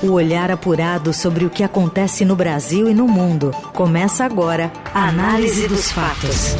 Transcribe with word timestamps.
O 0.00 0.12
olhar 0.12 0.48
apurado 0.48 1.12
sobre 1.12 1.44
o 1.44 1.50
que 1.50 1.64
acontece 1.64 2.24
no 2.24 2.36
Brasil 2.36 2.88
e 2.88 2.94
no 2.94 3.08
mundo. 3.08 3.50
Começa 3.74 4.24
agora 4.24 4.70
a 4.94 5.08
Análise 5.08 5.66
dos 5.66 5.90
Fatos. 5.90 6.54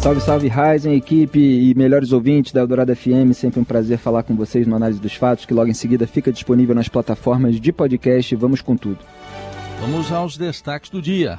Salve, 0.00 0.20
salve, 0.22 0.48
Ryzen, 0.48 0.94
equipe 0.94 1.38
e 1.38 1.74
melhores 1.74 2.12
ouvintes 2.12 2.50
da 2.50 2.60
Eldorado 2.60 2.96
FM. 2.96 3.34
Sempre 3.34 3.60
um 3.60 3.64
prazer 3.64 3.98
falar 3.98 4.22
com 4.22 4.34
vocês 4.34 4.66
no 4.66 4.74
Análise 4.74 5.00
dos 5.00 5.14
Fatos, 5.14 5.44
que 5.44 5.52
logo 5.52 5.68
em 5.68 5.74
seguida 5.74 6.06
fica 6.06 6.32
disponível 6.32 6.74
nas 6.74 6.88
plataformas 6.88 7.60
de 7.60 7.70
podcast. 7.72 8.34
Vamos 8.36 8.62
com 8.62 8.74
tudo. 8.74 9.00
Vamos 9.82 10.10
aos 10.10 10.38
destaques 10.38 10.88
do 10.88 11.02
dia. 11.02 11.38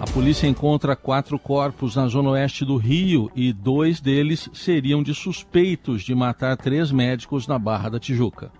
A 0.00 0.04
polícia 0.12 0.46
encontra 0.46 0.96
quatro 0.96 1.38
corpos 1.38 1.96
na 1.96 2.08
zona 2.08 2.30
oeste 2.30 2.64
do 2.64 2.76
Rio 2.76 3.30
e 3.34 3.52
dois 3.52 4.00
deles 4.00 4.48
seriam 4.52 5.02
de 5.02 5.14
suspeitos 5.14 6.02
de 6.02 6.14
matar 6.14 6.56
três 6.56 6.90
médicos 6.90 7.46
na 7.46 7.58
Barra 7.58 7.88
da 7.88 8.00
Tijuca. 8.00 8.50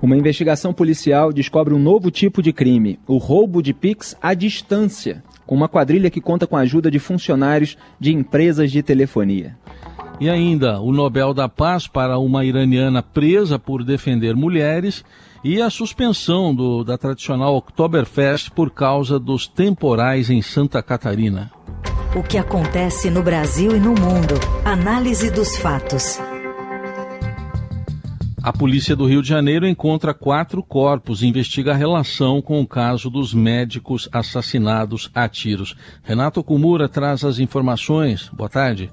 Uma 0.00 0.16
investigação 0.16 0.72
policial 0.72 1.32
descobre 1.32 1.74
um 1.74 1.78
novo 1.78 2.10
tipo 2.10 2.40
de 2.40 2.52
crime: 2.52 3.00
o 3.06 3.16
roubo 3.16 3.60
de 3.60 3.74
Pix 3.74 4.16
à 4.22 4.32
distância, 4.32 5.24
com 5.44 5.56
uma 5.56 5.68
quadrilha 5.68 6.10
que 6.10 6.20
conta 6.20 6.46
com 6.46 6.56
a 6.56 6.60
ajuda 6.60 6.90
de 6.90 7.00
funcionários 7.00 7.76
de 7.98 8.12
empresas 8.12 8.70
de 8.70 8.80
telefonia. 8.82 9.56
E 10.20 10.28
ainda 10.28 10.80
o 10.80 10.92
Nobel 10.92 11.32
da 11.32 11.48
Paz 11.48 11.86
para 11.86 12.18
uma 12.18 12.44
iraniana 12.44 13.02
presa 13.02 13.58
por 13.58 13.84
defender 13.84 14.34
mulheres 14.34 15.04
e 15.44 15.62
a 15.62 15.70
suspensão 15.70 16.52
do, 16.52 16.82
da 16.82 16.98
tradicional 16.98 17.56
Oktoberfest 17.56 18.50
por 18.50 18.70
causa 18.70 19.18
dos 19.18 19.46
temporais 19.46 20.28
em 20.28 20.42
Santa 20.42 20.82
Catarina. 20.82 21.50
O 22.16 22.22
que 22.22 22.36
acontece 22.36 23.10
no 23.10 23.22
Brasil 23.22 23.76
e 23.76 23.78
no 23.78 23.90
mundo. 23.90 24.34
Análise 24.64 25.30
dos 25.30 25.56
fatos. 25.56 26.18
A 28.42 28.52
polícia 28.52 28.96
do 28.96 29.06
Rio 29.06 29.20
de 29.20 29.28
Janeiro 29.28 29.68
encontra 29.68 30.14
quatro 30.14 30.62
corpos 30.62 31.22
e 31.22 31.26
investiga 31.26 31.72
a 31.72 31.76
relação 31.76 32.40
com 32.40 32.60
o 32.60 32.66
caso 32.66 33.10
dos 33.10 33.34
médicos 33.34 34.08
assassinados 34.10 35.10
a 35.14 35.28
tiros. 35.28 35.76
Renato 36.02 36.42
Kumura 36.42 36.88
traz 36.88 37.24
as 37.24 37.38
informações. 37.38 38.30
Boa 38.32 38.48
tarde. 38.48 38.90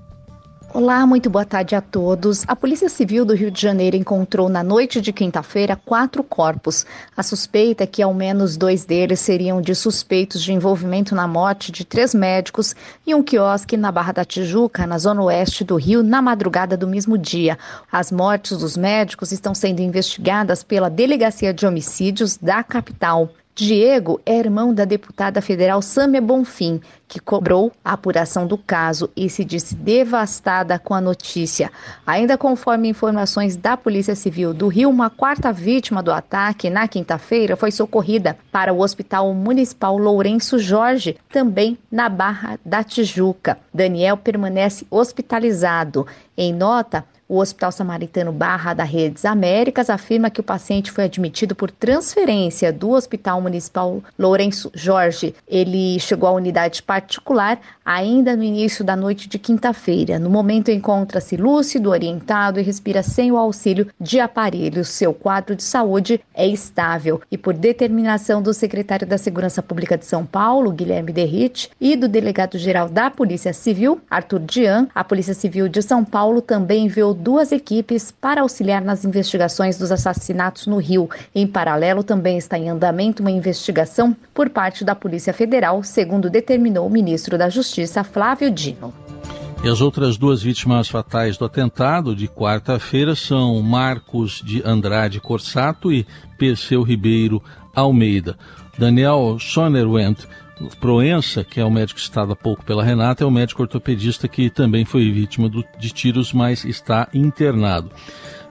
Olá, 0.75 1.07
muito 1.07 1.29
boa 1.29 1.45
tarde 1.45 1.73
a 1.73 1.79
todos. 1.79 2.43
A 2.49 2.53
Polícia 2.53 2.89
Civil 2.89 3.23
do 3.23 3.33
Rio 3.33 3.49
de 3.49 3.61
Janeiro 3.61 3.95
encontrou 3.95 4.49
na 4.49 4.61
noite 4.61 4.99
de 4.99 5.13
quinta-feira 5.13 5.77
quatro 5.77 6.21
corpos. 6.21 6.85
A 7.15 7.23
suspeita 7.23 7.85
é 7.85 7.87
que 7.87 8.01
ao 8.01 8.13
menos 8.13 8.57
dois 8.57 8.83
deles 8.83 9.21
seriam 9.21 9.61
de 9.61 9.73
suspeitos 9.73 10.43
de 10.43 10.51
envolvimento 10.51 11.15
na 11.15 11.29
morte 11.29 11.71
de 11.71 11.85
três 11.85 12.13
médicos 12.13 12.75
em 13.07 13.13
um 13.13 13.23
quiosque 13.23 13.77
na 13.77 13.89
Barra 13.89 14.11
da 14.11 14.25
Tijuca, 14.25 14.85
na 14.85 14.97
zona 14.97 15.23
oeste 15.23 15.63
do 15.63 15.77
Rio, 15.77 16.03
na 16.03 16.21
madrugada 16.21 16.75
do 16.75 16.89
mesmo 16.89 17.17
dia. 17.17 17.57
As 17.89 18.11
mortes 18.11 18.57
dos 18.57 18.75
médicos 18.75 19.31
estão 19.31 19.55
sendo 19.55 19.79
investigadas 19.79 20.61
pela 20.61 20.89
Delegacia 20.89 21.53
de 21.53 21.65
Homicídios 21.65 22.35
da 22.35 22.61
capital. 22.61 23.29
Diego 23.57 24.19
é 24.25 24.37
irmão 24.37 24.73
da 24.73 24.83
deputada 24.83 25.41
federal 25.41 25.81
Sâmia 25.81 26.19
Bonfim, 26.19 26.81
que 27.07 27.21
cobrou 27.21 27.71
a 27.85 27.93
apuração 27.93 28.45
do 28.45 28.57
caso 28.57 29.09
e 29.15 29.29
se 29.29 29.45
disse 29.45 29.73
devastada 29.73 30.77
com 30.77 30.93
a 30.93 30.99
notícia. 30.99 31.71
Ainda 32.05 32.37
conforme 32.37 32.89
informações 32.89 33.55
da 33.55 33.77
Polícia 33.77 34.13
Civil 34.13 34.53
do 34.53 34.67
Rio, 34.67 34.89
uma 34.89 35.09
quarta 35.09 35.53
vítima 35.53 36.03
do 36.03 36.11
ataque 36.11 36.69
na 36.69 36.85
quinta-feira 36.85 37.55
foi 37.55 37.71
socorrida 37.71 38.37
para 38.51 38.73
o 38.73 38.81
Hospital 38.81 39.33
Municipal 39.33 39.97
Lourenço 39.97 40.59
Jorge, 40.59 41.15
também 41.29 41.77
na 41.89 42.09
Barra 42.09 42.59
da 42.65 42.83
Tijuca. 42.83 43.57
Daniel 43.73 44.17
permanece 44.17 44.85
hospitalizado. 44.91 46.05
Em 46.37 46.53
nota, 46.53 47.05
o 47.27 47.39
Hospital 47.39 47.71
Samaritano 47.71 48.31
Barra 48.31 48.73
da 48.73 48.83
Redes 48.83 49.25
Américas 49.25 49.89
afirma 49.89 50.29
que 50.29 50.39
o 50.39 50.43
paciente 50.43 50.91
foi 50.91 51.05
admitido 51.05 51.55
por 51.55 51.71
transferência 51.71 52.71
do 52.71 52.91
Hospital 52.91 53.41
Municipal 53.41 54.03
Lourenço 54.17 54.71
Jorge. 54.73 55.33
Ele 55.47 55.99
chegou 55.99 56.29
à 56.29 56.31
unidade 56.31 56.83
particular 56.83 57.59
ainda 57.83 58.35
no 58.35 58.43
início 58.43 58.83
da 58.83 58.95
noite 58.95 59.27
de 59.27 59.39
quinta-feira. 59.39 60.19
No 60.19 60.29
momento, 60.29 60.69
encontra-se 60.69 61.35
lúcido, 61.37 61.89
orientado 61.89 62.59
e 62.59 62.63
respira 62.63 63.01
sem 63.01 63.31
o 63.31 63.37
auxílio 63.37 63.87
de 63.99 64.19
aparelhos. 64.19 64.89
Seu 64.89 65.13
quadro 65.13 65.55
de 65.55 65.63
saúde 65.63 66.21
é 66.33 66.47
estável 66.47 67.21
e, 67.31 67.37
por 67.37 67.53
determinação 67.53 68.41
do 68.41 68.53
secretário 68.53 69.07
da 69.07 69.17
Segurança 69.17 69.63
Pública 69.63 69.97
de 69.97 70.05
São 70.05 70.25
Paulo, 70.25 70.71
Guilherme 70.71 71.11
Derrite, 71.11 71.69
e 71.79 71.95
do 71.95 72.07
delegado-geral 72.07 72.89
da 72.89 73.09
Polícia 73.09 73.53
Civil, 73.53 73.99
Arthur 74.09 74.39
Dian, 74.39 74.87
a 74.93 75.03
Polícia 75.03 75.33
Civil 75.33 75.67
de 75.67 75.81
São 75.81 76.03
Paulo 76.03 76.41
também 76.41 76.85
enviou 76.85 77.14
duas 77.15 77.51
equipes 77.51 78.11
para 78.11 78.41
auxiliar 78.41 78.83
nas 78.83 79.03
investigações 79.05 79.77
dos 79.77 79.91
assassinatos 79.91 80.67
no 80.67 80.77
Rio. 80.77 81.09
Em 81.33 81.47
paralelo, 81.47 82.03
também 82.03 82.37
está 82.37 82.57
em 82.57 82.69
andamento 82.69 83.23
uma 83.23 83.31
investigação 83.31 84.15
por 84.33 84.49
parte 84.49 84.83
da 84.83 84.93
Polícia 84.93 85.33
Federal, 85.33 85.81
segundo 85.83 86.29
determinou 86.29 86.85
o 86.85 86.89
ministro 86.89 87.37
da 87.37 87.49
Justiça, 87.49 88.03
Flávio 88.03 88.51
Dino. 88.51 88.93
E 89.63 89.69
as 89.69 89.81
outras 89.81 90.15
duas 90.15 90.43
vítimas 90.43 90.87
fatais 90.87 91.37
do 91.37 91.45
atentado 91.45 92.15
de 92.15 92.27
quarta-feira 92.27 93.15
são 93.15 93.59
Marcos 93.63 94.41
de 94.45 94.61
Andrade 94.63 95.19
Corsato 95.19 95.91
e 95.91 96.05
Perseu 96.37 96.83
Ribeiro 96.83 97.41
Almeida. 97.73 98.37
Daniel 98.77 99.37
Sonnerwendt 99.39 100.27
Proença, 100.79 101.43
que 101.43 101.59
é 101.59 101.65
o 101.65 101.71
médico 101.71 101.99
citado 101.99 102.31
há 102.31 102.35
pouco 102.35 102.63
pela 102.63 102.83
Renata, 102.83 103.23
é 103.23 103.27
o 103.27 103.31
médico 103.31 103.61
ortopedista 103.61 104.27
que 104.27 104.49
também 104.49 104.85
foi 104.85 105.11
vítima 105.11 105.49
do, 105.49 105.63
de 105.77 105.89
tiros, 105.91 106.31
mas 106.31 106.63
está 106.63 107.07
internado. 107.13 107.91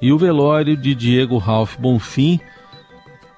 E 0.01 0.13
o 0.13 0.19
velório 0.19 0.77
de 0.77 0.95
Diego 0.95 1.39
Ralph 1.39 1.77
Bonfim 1.79 2.41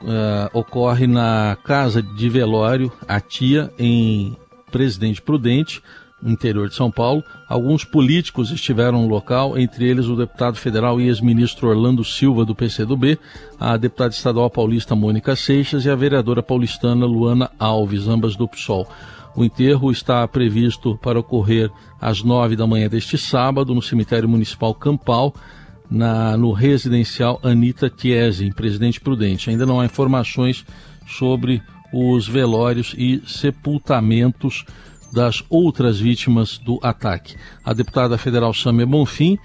uh, 0.03 0.51
ocorre 0.53 1.07
na 1.07 1.57
casa 1.65 2.03
de 2.03 2.29
velório, 2.29 2.93
a 3.07 3.21
tia, 3.21 3.73
em 3.79 4.37
Presidente 4.71 5.23
Prudente, 5.23 5.83
interior 6.27 6.69
de 6.69 6.75
São 6.75 6.91
Paulo. 6.91 7.23
Alguns 7.49 7.85
políticos 7.85 8.51
estiveram 8.51 9.03
no 9.03 9.09
local, 9.09 9.57
entre 9.57 9.87
eles 9.87 10.07
o 10.07 10.17
deputado 10.17 10.57
federal 10.57 11.01
e 11.01 11.07
ex-ministro 11.07 11.69
Orlando 11.69 12.05
Silva, 12.05 12.45
do 12.45 12.55
PCdoB, 12.55 13.19
a 13.59 13.77
deputada 13.77 14.13
estadual 14.13 14.51
paulista 14.51 14.95
Mônica 14.95 15.35
Seixas 15.37 15.85
e 15.85 15.91
a 15.91 15.95
vereadora 15.95 16.43
paulistana 16.43 17.07
Luana 17.07 17.51
Alves, 17.59 18.09
ambas 18.09 18.37
do 18.37 18.49
PSOL. 18.49 18.89
O 19.37 19.45
enterro 19.45 19.91
está 19.91 20.27
previsto 20.27 20.99
para 21.03 21.21
ocorrer 21.21 21.71
às 22.01 22.23
nove 22.23 22.57
da 22.57 22.67
manhã 22.67 22.89
deste 22.89 23.19
sábado 23.19 23.75
no 23.75 23.83
cemitério 23.83 24.29
municipal 24.29 24.75
Campal, 24.75 25.35
na, 25.91 26.37
no 26.37 26.53
residencial 26.53 27.39
Anita 27.43 27.93
Chiesi, 27.95 28.47
em 28.47 28.53
Presidente 28.53 29.01
Prudente. 29.01 29.51
Ainda 29.51 29.67
não 29.67 29.79
há 29.79 29.85
informações 29.85 30.65
sobre 31.07 31.63
os 31.93 32.27
velórios 32.27 32.95
e 32.97 33.23
sepultamentos 33.27 34.65
das 35.17 35.43
outras 35.49 35.99
vítimas 35.99 36.59
do 36.59 36.79
ataque. 36.83 37.37
A 37.65 37.73
deputada 37.73 38.19
federal 38.19 38.53
Samia 38.53 38.85
Bonfim 38.85 39.39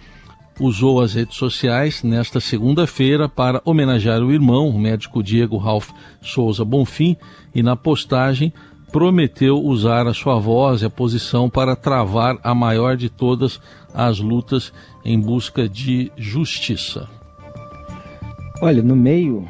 usou 0.60 1.00
as 1.00 1.14
redes 1.14 1.38
sociais 1.38 2.04
nesta 2.04 2.42
segunda-feira 2.42 3.30
para 3.30 3.62
homenagear 3.64 4.22
o 4.22 4.34
irmão, 4.34 4.68
o 4.68 4.78
médico 4.78 5.24
Diego 5.24 5.56
Ralph 5.56 5.92
Souza 6.22 6.66
Bonfim, 6.66 7.16
e 7.56 7.64
na 7.64 7.78
postagem 7.78 8.52
prometeu 8.92 9.64
usar 9.64 10.08
a 10.08 10.14
sua 10.14 10.38
voz 10.38 10.82
e 10.82 10.86
a 10.86 10.90
posição 10.90 11.50
para 11.50 11.74
travar 11.74 12.38
a 12.44 12.54
maior 12.54 12.98
de 12.98 13.08
todas 13.08 13.58
as 13.94 14.20
lutas 14.20 14.74
em 15.06 15.18
busca 15.18 15.70
de 15.70 16.12
justiça. 16.18 17.08
Olha, 18.62 18.84
no 18.84 18.98
meio 18.98 19.48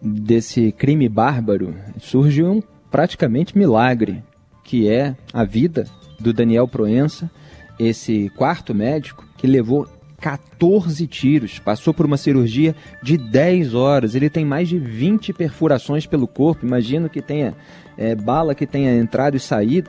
desse 0.00 0.72
crime 0.72 1.10
bárbaro 1.10 1.74
surge 1.98 2.42
um 2.42 2.62
praticamente 2.90 3.56
milagre 3.58 4.22
que 4.68 4.86
é 4.86 5.16
a 5.32 5.44
vida 5.44 5.86
do 6.20 6.30
Daniel 6.30 6.68
Proença, 6.68 7.30
esse 7.78 8.30
quarto 8.36 8.74
médico 8.74 9.26
que 9.38 9.46
levou 9.46 9.88
14 10.20 11.06
tiros, 11.06 11.58
passou 11.58 11.94
por 11.94 12.04
uma 12.04 12.18
cirurgia 12.18 12.76
de 13.02 13.16
10 13.16 13.72
horas. 13.72 14.14
Ele 14.14 14.28
tem 14.28 14.44
mais 14.44 14.68
de 14.68 14.78
20 14.78 15.32
perfurações 15.32 16.04
pelo 16.04 16.28
corpo. 16.28 16.66
Imagino 16.66 17.08
que 17.08 17.22
tenha 17.22 17.54
é, 17.96 18.14
bala 18.14 18.54
que 18.54 18.66
tenha 18.66 18.94
entrado 18.94 19.38
e 19.38 19.40
saído. 19.40 19.88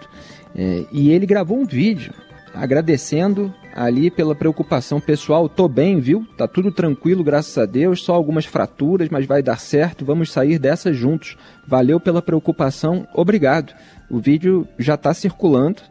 É, 0.56 0.86
e 0.94 1.12
ele 1.12 1.26
gravou 1.26 1.60
um 1.60 1.66
vídeo 1.66 2.14
agradecendo 2.54 3.54
ali 3.76 4.10
pela 4.10 4.34
preocupação 4.34 5.02
pessoal. 5.02 5.50
Tô 5.50 5.68
bem, 5.68 6.00
viu? 6.00 6.26
Tá 6.38 6.48
tudo 6.48 6.72
tranquilo, 6.72 7.22
graças 7.22 7.58
a 7.58 7.66
Deus. 7.66 8.02
Só 8.02 8.14
algumas 8.14 8.46
fraturas, 8.46 9.10
mas 9.10 9.26
vai 9.26 9.44
dar 9.44 9.60
certo. 9.60 10.06
Vamos 10.06 10.32
sair 10.32 10.58
dessa 10.58 10.94
juntos. 10.94 11.36
Valeu 11.68 12.00
pela 12.00 12.22
preocupação. 12.22 13.06
Obrigado. 13.14 13.74
O 14.10 14.20
vídeo 14.20 14.68
já 14.78 14.96
está 14.96 15.14
circulando. 15.14 15.82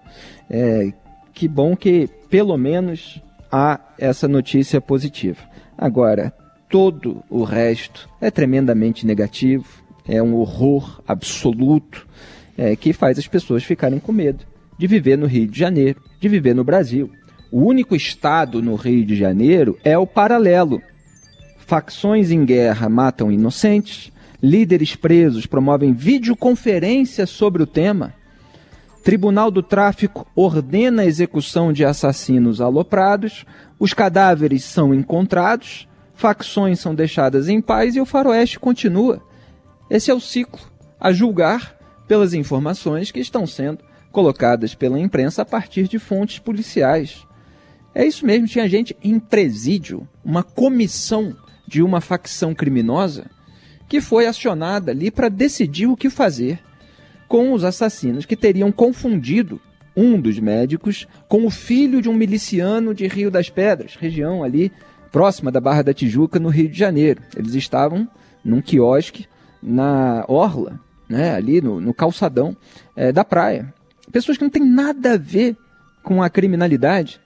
É, 0.51 0.93
que 1.33 1.47
bom 1.47 1.77
que 1.77 2.09
pelo 2.29 2.57
menos 2.57 3.23
há 3.51 3.81
essa 3.99 4.27
notícia 4.27 4.81
positiva. 4.81 5.41
Agora, 5.77 6.33
todo 6.69 7.23
o 7.31 7.45
resto 7.45 8.09
é 8.21 8.31
tremendamente 8.31 9.07
negativo, 9.07 9.67
é 10.07 10.23
um 10.23 10.35
horror 10.35 11.01
absoluto. 11.07 12.07
é, 12.59 12.75
que 12.75 12.93
faz 12.93 13.17
as 13.17 13.29
pessoas 13.29 13.63
ficarem 13.63 14.01
com 14.01 14.11
medo 14.11 14.45
de 14.77 14.89
viver 14.89 15.17
no 15.17 15.27
Rio 15.27 15.47
de 15.47 15.57
Janeiro, 15.57 16.03
de 16.21 16.29
viver 16.29 16.55
no 16.55 16.65
Brasil. 16.65 17.09
O 17.53 17.63
único 17.63 17.95
estado 17.95 18.61
no 18.61 18.75
Rio 18.75 19.07
de 19.07 19.15
Janeiro 19.17 19.79
é 19.85 19.97
o 19.97 20.07
paralelo. 20.07 20.83
Facções 21.59 22.31
em 22.31 22.45
guerra 22.45 22.89
matam 22.89 23.31
inocentes, 23.31 24.13
líderes 24.43 24.95
presos 24.95 25.47
promovem 25.47 25.93
videoconferência 25.93 27.27
sobre 27.27 27.63
o 27.63 27.67
tema. 27.67 28.15
Tribunal 29.03 29.51
do 29.51 29.63
Tráfico 29.63 30.27
ordena 30.35 31.03
a 31.03 31.07
execução 31.07 31.73
de 31.73 31.85
assassinos 31.85 32.61
aloprados, 32.61 33.45
os 33.79 33.95
cadáveres 33.95 34.65
são 34.65 34.93
encontrados, 34.93 35.89
facções 36.15 36.81
são 36.81 36.95
deixadas 36.95 37.49
em 37.49 37.61
paz 37.61 37.97
e 37.97 38.01
o 38.01 38.07
faroeste 38.07 38.59
continua. 38.59 39.23
Esse 39.89 40.11
é 40.11 40.15
o 40.15 40.21
ciclo, 40.21 40.61
a 41.01 41.13
julgar 41.13 41.77
pelas 42.07 42.35
informações 42.35 43.11
que 43.11 43.21
estão 43.21 43.47
sendo 43.47 43.79
colocadas 44.11 44.75
pela 44.75 44.99
imprensa 44.99 45.43
a 45.43 45.45
partir 45.45 45.89
de 45.89 45.99
fontes 45.99 46.39
policiais. 46.39 47.27
É 47.95 48.07
isso 48.07 48.27
mesmo, 48.27 48.47
tinha 48.47 48.69
gente 48.69 48.97
em 49.03 49.19
presídio, 49.19 50.07
uma 50.25 50.43
comissão 50.43 51.37
de 51.67 51.83
uma 51.83 52.01
facção 52.01 52.55
criminosa 52.55 53.27
que 53.89 54.01
foi 54.01 54.27
acionada 54.27 54.91
ali 54.93 55.11
para 55.11 55.29
decidir 55.29 55.87
o 55.87 55.97
que 55.97 56.11
fazer 56.11 56.61
com 57.27 57.53
os 57.53 57.65
assassinos 57.65 58.25
que 58.25 58.37
teriam 58.37 58.71
confundido 58.71 59.61
um 59.97 60.21
dos 60.21 60.39
médicos 60.39 61.09
com 61.29 61.45
o 61.45 61.51
filho 61.51 62.01
de 62.01 62.09
um 62.09 62.15
miliciano 62.15 62.95
de 62.95 63.07
Rio 63.09 63.31
das 63.31 63.51
Pedras, 63.51 63.97
região 63.97 64.45
ali 64.45 64.71
próxima 65.11 65.51
da 65.51 65.61
Barra 65.61 65.83
da 65.83 65.95
Tijuca, 65.95 66.39
no 66.39 66.49
Rio 66.49 66.69
de 66.69 66.79
Janeiro. 66.79 67.23
Eles 67.37 67.55
estavam 67.55 68.07
num 68.45 68.61
quiosque 68.61 69.27
na 69.63 70.25
orla, 70.29 70.79
né, 71.09 71.35
ali 71.35 71.61
no, 71.61 71.81
no 71.81 71.93
calçadão 71.93 72.57
é, 72.95 73.11
da 73.11 73.25
praia. 73.25 73.73
Pessoas 74.13 74.39
que 74.39 74.45
não 74.45 74.51
têm 74.51 74.65
nada 74.65 75.15
a 75.15 75.17
ver 75.17 75.57
com 76.03 76.23
a 76.23 76.31
criminalidade. 76.31 77.21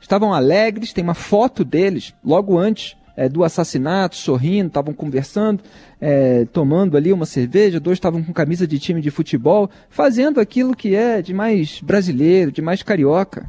Estavam 0.00 0.32
alegres, 0.32 0.92
tem 0.92 1.04
uma 1.04 1.14
foto 1.14 1.64
deles 1.64 2.14
logo 2.24 2.58
antes 2.58 2.96
é, 3.16 3.28
do 3.28 3.44
assassinato, 3.44 4.16
sorrindo, 4.16 4.68
estavam 4.68 4.92
conversando, 4.92 5.62
é, 6.00 6.44
tomando 6.46 6.96
ali 6.96 7.12
uma 7.12 7.26
cerveja, 7.26 7.78
dois 7.78 7.96
estavam 7.96 8.22
com 8.22 8.32
camisa 8.32 8.66
de 8.66 8.78
time 8.78 9.00
de 9.00 9.10
futebol, 9.10 9.70
fazendo 9.88 10.40
aquilo 10.40 10.74
que 10.74 10.94
é 10.94 11.22
de 11.22 11.32
mais 11.32 11.80
brasileiro, 11.80 12.50
de 12.50 12.60
mais 12.60 12.82
carioca. 12.82 13.46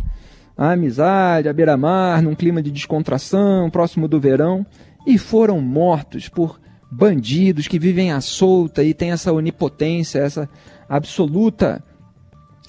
A 0.57 0.71
amizade, 0.71 1.49
a 1.49 1.53
beira-mar, 1.53 2.21
num 2.21 2.35
clima 2.35 2.61
de 2.61 2.71
descontração, 2.71 3.69
próximo 3.69 4.07
do 4.07 4.19
verão, 4.19 4.65
e 5.05 5.17
foram 5.17 5.59
mortos 5.59 6.29
por 6.29 6.59
bandidos 6.89 7.67
que 7.67 7.77
vivem 7.77 8.11
à 8.11 8.21
solta 8.21 8.83
e 8.83 8.93
têm 8.93 9.11
essa 9.11 9.33
onipotência, 9.33 10.19
essa 10.19 10.49
absoluta 10.87 11.83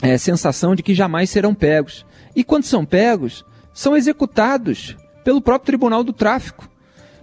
é, 0.03 0.19
sensação 0.19 0.75
de 0.75 0.83
que 0.83 0.95
jamais 0.95 1.31
serão 1.31 1.55
pegos. 1.55 2.05
E 2.35 2.43
quando 2.43 2.65
são 2.65 2.85
pegos, 2.85 3.45
são 3.73 3.97
executados 3.97 4.97
pelo 5.23 5.41
próprio 5.41 5.67
Tribunal 5.67 6.03
do 6.03 6.13
Tráfico. 6.13 6.69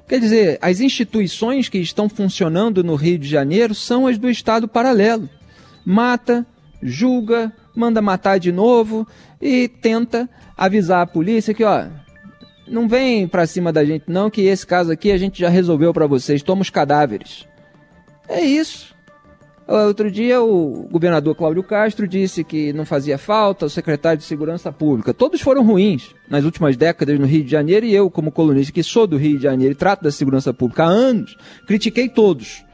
Quer 0.07 0.19
dizer, 0.19 0.59
as 0.61 0.79
instituições 0.79 1.69
que 1.69 1.77
estão 1.77 2.09
funcionando 2.09 2.83
no 2.83 2.95
Rio 2.95 3.17
de 3.17 3.27
Janeiro 3.27 3.73
são 3.73 4.05
as 4.05 4.17
do 4.17 4.29
Estado 4.29 4.67
paralelo. 4.67 5.29
Mata, 5.85 6.45
julga, 6.81 7.53
manda 7.75 8.01
matar 8.01 8.37
de 8.37 8.51
novo 8.51 9.07
e 9.41 9.67
tenta 9.67 10.29
avisar 10.57 11.01
a 11.01 11.07
polícia 11.07 11.53
que, 11.53 11.63
ó, 11.63 11.87
não 12.67 12.87
vem 12.87 13.27
pra 13.27 13.47
cima 13.47 13.71
da 13.71 13.83
gente 13.83 14.05
não, 14.07 14.29
que 14.29 14.41
esse 14.41 14.65
caso 14.65 14.91
aqui 14.91 15.11
a 15.11 15.17
gente 15.17 15.39
já 15.39 15.49
resolveu 15.49 15.93
para 15.93 16.07
vocês, 16.07 16.43
toma 16.43 16.61
os 16.61 16.69
cadáveres. 16.69 17.47
É 18.27 18.41
isso. 18.41 18.92
Outro 19.65 20.11
dia, 20.11 20.41
o 20.41 20.87
governador 20.91 21.35
Cláudio 21.35 21.63
Castro 21.63 22.05
disse 22.07 22.43
que 22.43 22.73
não 22.73 22.85
fazia 22.85 23.17
falta 23.17 23.65
o 23.65 23.69
secretário 23.69 24.17
de 24.17 24.25
Segurança 24.25 24.71
Pública. 24.71 25.13
Todos 25.13 25.39
foram 25.41 25.65
ruins 25.65 26.13
nas 26.29 26.43
últimas 26.43 26.75
décadas 26.75 27.17
no 27.17 27.25
Rio 27.25 27.45
de 27.45 27.51
Janeiro 27.51 27.85
e 27.85 27.95
eu, 27.95 28.11
como 28.11 28.31
colunista 28.31 28.73
que 28.73 28.83
sou 28.83 29.07
do 29.07 29.17
Rio 29.17 29.37
de 29.37 29.43
Janeiro 29.43 29.71
e 29.71 29.75
trato 29.75 30.03
da 30.03 30.11
segurança 30.11 30.53
pública 30.53 30.83
há 30.83 30.87
anos, 30.87 31.37
critiquei 31.65 32.09
todos. 32.09 32.65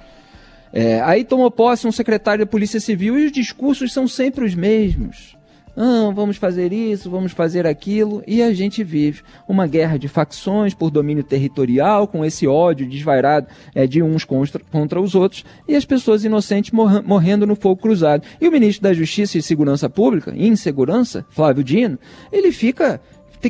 É, 0.74 1.00
aí 1.01 1.24
tomou 1.24 1.50
posse 1.51 1.88
um 1.88 1.91
secretário 1.91 2.45
da 2.45 2.50
Polícia 2.50 2.80
Civil 2.80 3.19
e 3.19 3.25
os 3.27 3.31
discursos 3.31 3.94
são 3.94 4.07
sempre 4.07 4.45
os 4.45 4.56
mesmos 4.56 5.38
ah, 5.75 6.12
vamos 6.13 6.38
fazer 6.38 6.74
isso, 6.74 7.10
vamos 7.10 7.31
fazer 7.31 7.66
aquilo, 7.66 8.21
e 8.27 8.42
a 8.42 8.54
gente 8.54 8.83
vive 8.83 9.21
uma 9.48 9.66
guerra 9.68 9.98
de 9.98 10.07
facções 10.07 10.74
por 10.74 10.92
domínio 10.92 11.24
territorial, 11.24 12.07
com 12.07 12.25
esse 12.25 12.48
ódio 12.48 12.89
desvairado 12.89 13.48
é, 13.74 13.88
de 13.88 14.01
uns 14.01 14.25
contra, 14.25 14.62
contra 14.71 15.00
os 15.00 15.16
outros, 15.16 15.45
e 15.68 15.75
as 15.75 15.86
pessoas 15.86 16.24
inocentes 16.24 16.71
mor 16.71 17.04
morrendo 17.04 17.48
no 17.48 17.56
fogo 17.56 17.81
cruzado. 17.81 18.25
E 18.42 18.48
o 18.48 18.51
ministro 18.51 18.83
da 18.83 18.94
Justiça 18.94 19.38
e 19.38 19.42
Segurança 19.42 19.89
Pública, 19.89 20.33
insegurança, 20.36 21.25
Flávio 21.30 21.63
Dino, 21.63 21.98
ele 22.31 22.51
fica 22.51 23.00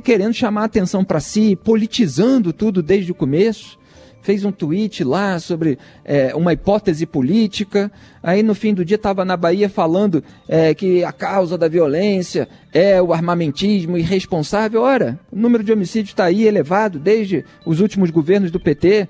querendo 0.04 0.34
chamar 0.34 0.62
a 0.62 0.66
atenção 0.66 1.04
para 1.04 1.20
si, 1.20 1.56
politizando 1.56 2.54
tudo 2.54 2.84
desde 2.84 3.12
o 3.12 3.16
começo 3.16 3.79
fez 4.22 4.44
um 4.46 4.52
tweet 4.52 5.04
lá 5.04 5.40
sobre 5.40 5.78
é, 6.04 6.34
uma 6.36 6.54
hipótese 6.54 7.06
política. 7.06 7.92
Aí 8.22 8.44
no 8.44 8.54
fim 8.54 8.74
do 8.74 8.84
dia 8.84 8.96
estava 8.96 9.24
na 9.24 9.38
Bahia 9.38 9.70
falando 9.70 10.24
é, 10.48 10.74
que 10.74 11.04
a 11.04 11.12
causa 11.12 11.58
da 11.58 11.68
violência 11.68 12.48
é 12.74 13.02
o 13.02 13.14
armamentismo 13.14 13.98
irresponsável. 13.98 14.82
Ora, 14.82 15.20
o 15.32 15.38
número 15.38 15.64
de 15.64 15.72
homicídios 15.72 16.10
está 16.10 16.26
aí 16.26 16.46
elevado 16.46 17.00
desde 17.00 17.46
os 17.66 17.80
últimos 17.80 18.10
governos 18.10 18.52
do 18.52 18.60
PT. 18.60 19.08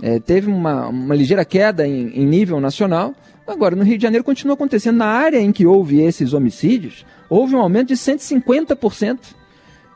É, 0.00 0.18
teve 0.18 0.48
uma, 0.50 0.88
uma 0.88 1.14
ligeira 1.14 1.44
queda 1.44 1.86
em, 1.86 2.08
em 2.08 2.26
nível 2.26 2.60
nacional. 2.60 3.14
Agora, 3.46 3.74
no 3.74 3.82
Rio 3.82 3.96
de 3.96 4.02
Janeiro 4.02 4.24
continua 4.24 4.54
acontecendo. 4.54 4.98
Na 4.98 5.06
área 5.06 5.40
em 5.40 5.52
que 5.52 5.66
houve 5.66 6.02
esses 6.02 6.34
homicídios, 6.34 7.06
houve 7.30 7.54
um 7.54 7.60
aumento 7.60 7.88
de 7.88 7.94
150%. 7.94 9.37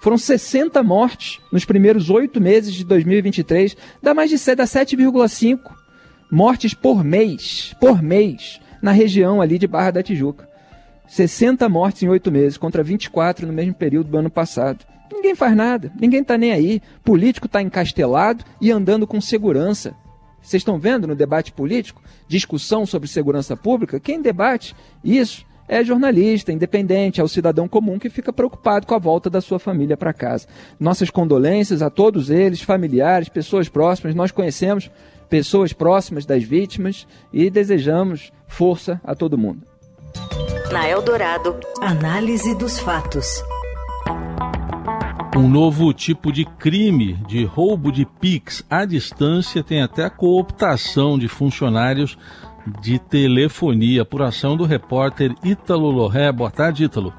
Foram 0.03 0.19
60 0.19 0.83
mortes 0.83 1.41
nos 1.53 1.65
primeiros 1.65 2.11
oito 2.11 2.41
meses 2.41 2.75
de 2.75 2.85
2023, 2.85 3.77
dá 4.03 4.13
mais 4.13 4.31
de 4.31 4.37
7,5 4.37 5.61
mortes 6.29 6.75
por 6.75 7.05
mês, 7.05 7.73
por 7.79 8.03
mês, 8.03 8.61
na 8.83 8.91
região 8.91 9.41
ali 9.41 9.61
de 9.61 9.69
Barra 9.69 9.93
da 9.93 10.03
Tijuca. 10.03 10.49
60 11.07 11.69
mortes 11.69 12.03
em 12.03 12.09
oito 12.09 12.33
meses, 12.33 12.59
contra 12.59 12.83
24 12.83 13.47
no 13.47 13.53
mesmo 13.53 13.75
período 13.75 14.11
do 14.11 14.19
ano 14.19 14.29
passado. 14.29 14.85
Ninguém 15.13 15.37
faz 15.37 15.55
nada, 15.55 15.93
ninguém 15.95 16.23
está 16.23 16.37
nem 16.37 16.51
aí. 16.51 16.83
Político 17.05 17.47
está 17.47 17.63
encastelado 17.63 18.45
e 18.61 18.73
andando 18.73 19.07
com 19.07 19.21
segurança. 19.21 19.95
Vocês 20.43 20.63
estão 20.63 20.81
vendo 20.81 21.07
no 21.07 21.15
debate 21.15 21.53
político 21.53 22.03
discussão 22.27 22.85
sobre 22.85 23.09
segurança 23.09 23.57
pública? 23.57 24.01
Quem 24.01 24.21
debate 24.21 24.75
isso 25.05 25.47
é 25.69 25.85
jornalista, 25.85 26.53
independente, 26.53 27.21
é 27.21 27.25
o 27.25 27.29
cidadão 27.29 27.69
comum 27.69 27.99
que 27.99 28.11
fica 28.11 28.33
preocupado 28.33 28.87
com 28.87 28.95
a 28.95 28.99
volta 28.99 29.31
da 29.31 29.41
sua 29.41 29.59
família 29.59 29.97
para 29.97 30.13
casa. 30.13 30.47
Nossas 30.79 31.11
condolências 31.11 31.83
a 31.83 31.91
todos 31.91 32.31
eles, 32.31 32.63
familiares, 32.63 33.29
pessoas 33.29 33.69
próximas. 33.69 34.15
Nós 34.15 34.31
conhecemos 34.31 34.91
pessoas 35.29 35.73
próximas 35.73 36.27
das 36.27 36.43
vítimas 36.43 37.07
e 37.33 37.49
desejamos 37.49 38.33
força 38.47 39.01
a 39.03 39.15
todo 39.15 39.39
mundo. 39.39 39.63
Na 40.71 40.89
Eldorado, 40.89 41.59
análise 41.81 42.55
dos 42.55 42.79
fatos. 42.79 43.43
Um 45.35 45.49
novo 45.49 45.95
tipo 45.95 46.31
de 46.31 46.45
crime 46.45 47.15
de 47.27 47.45
roubo 47.45 47.91
de 47.91 48.05
PIX 48.05 48.63
à 48.69 48.85
distância 48.85 49.65
tem 49.65 49.81
até 49.81 50.05
a 50.05 50.11
cooptação 50.11 51.19
de 51.19 51.27
funcionários 51.27 52.19
de 52.81 52.99
telefonia, 52.99 54.05
por 54.05 54.23
ação 54.23 54.57
do 54.57 54.65
repórter 54.65 55.35
Ítalo 55.45 55.91
Lorré. 55.91 56.31
Boa 56.31 56.51
tarde, 56.51 56.85
Ítalo. 56.85 57.13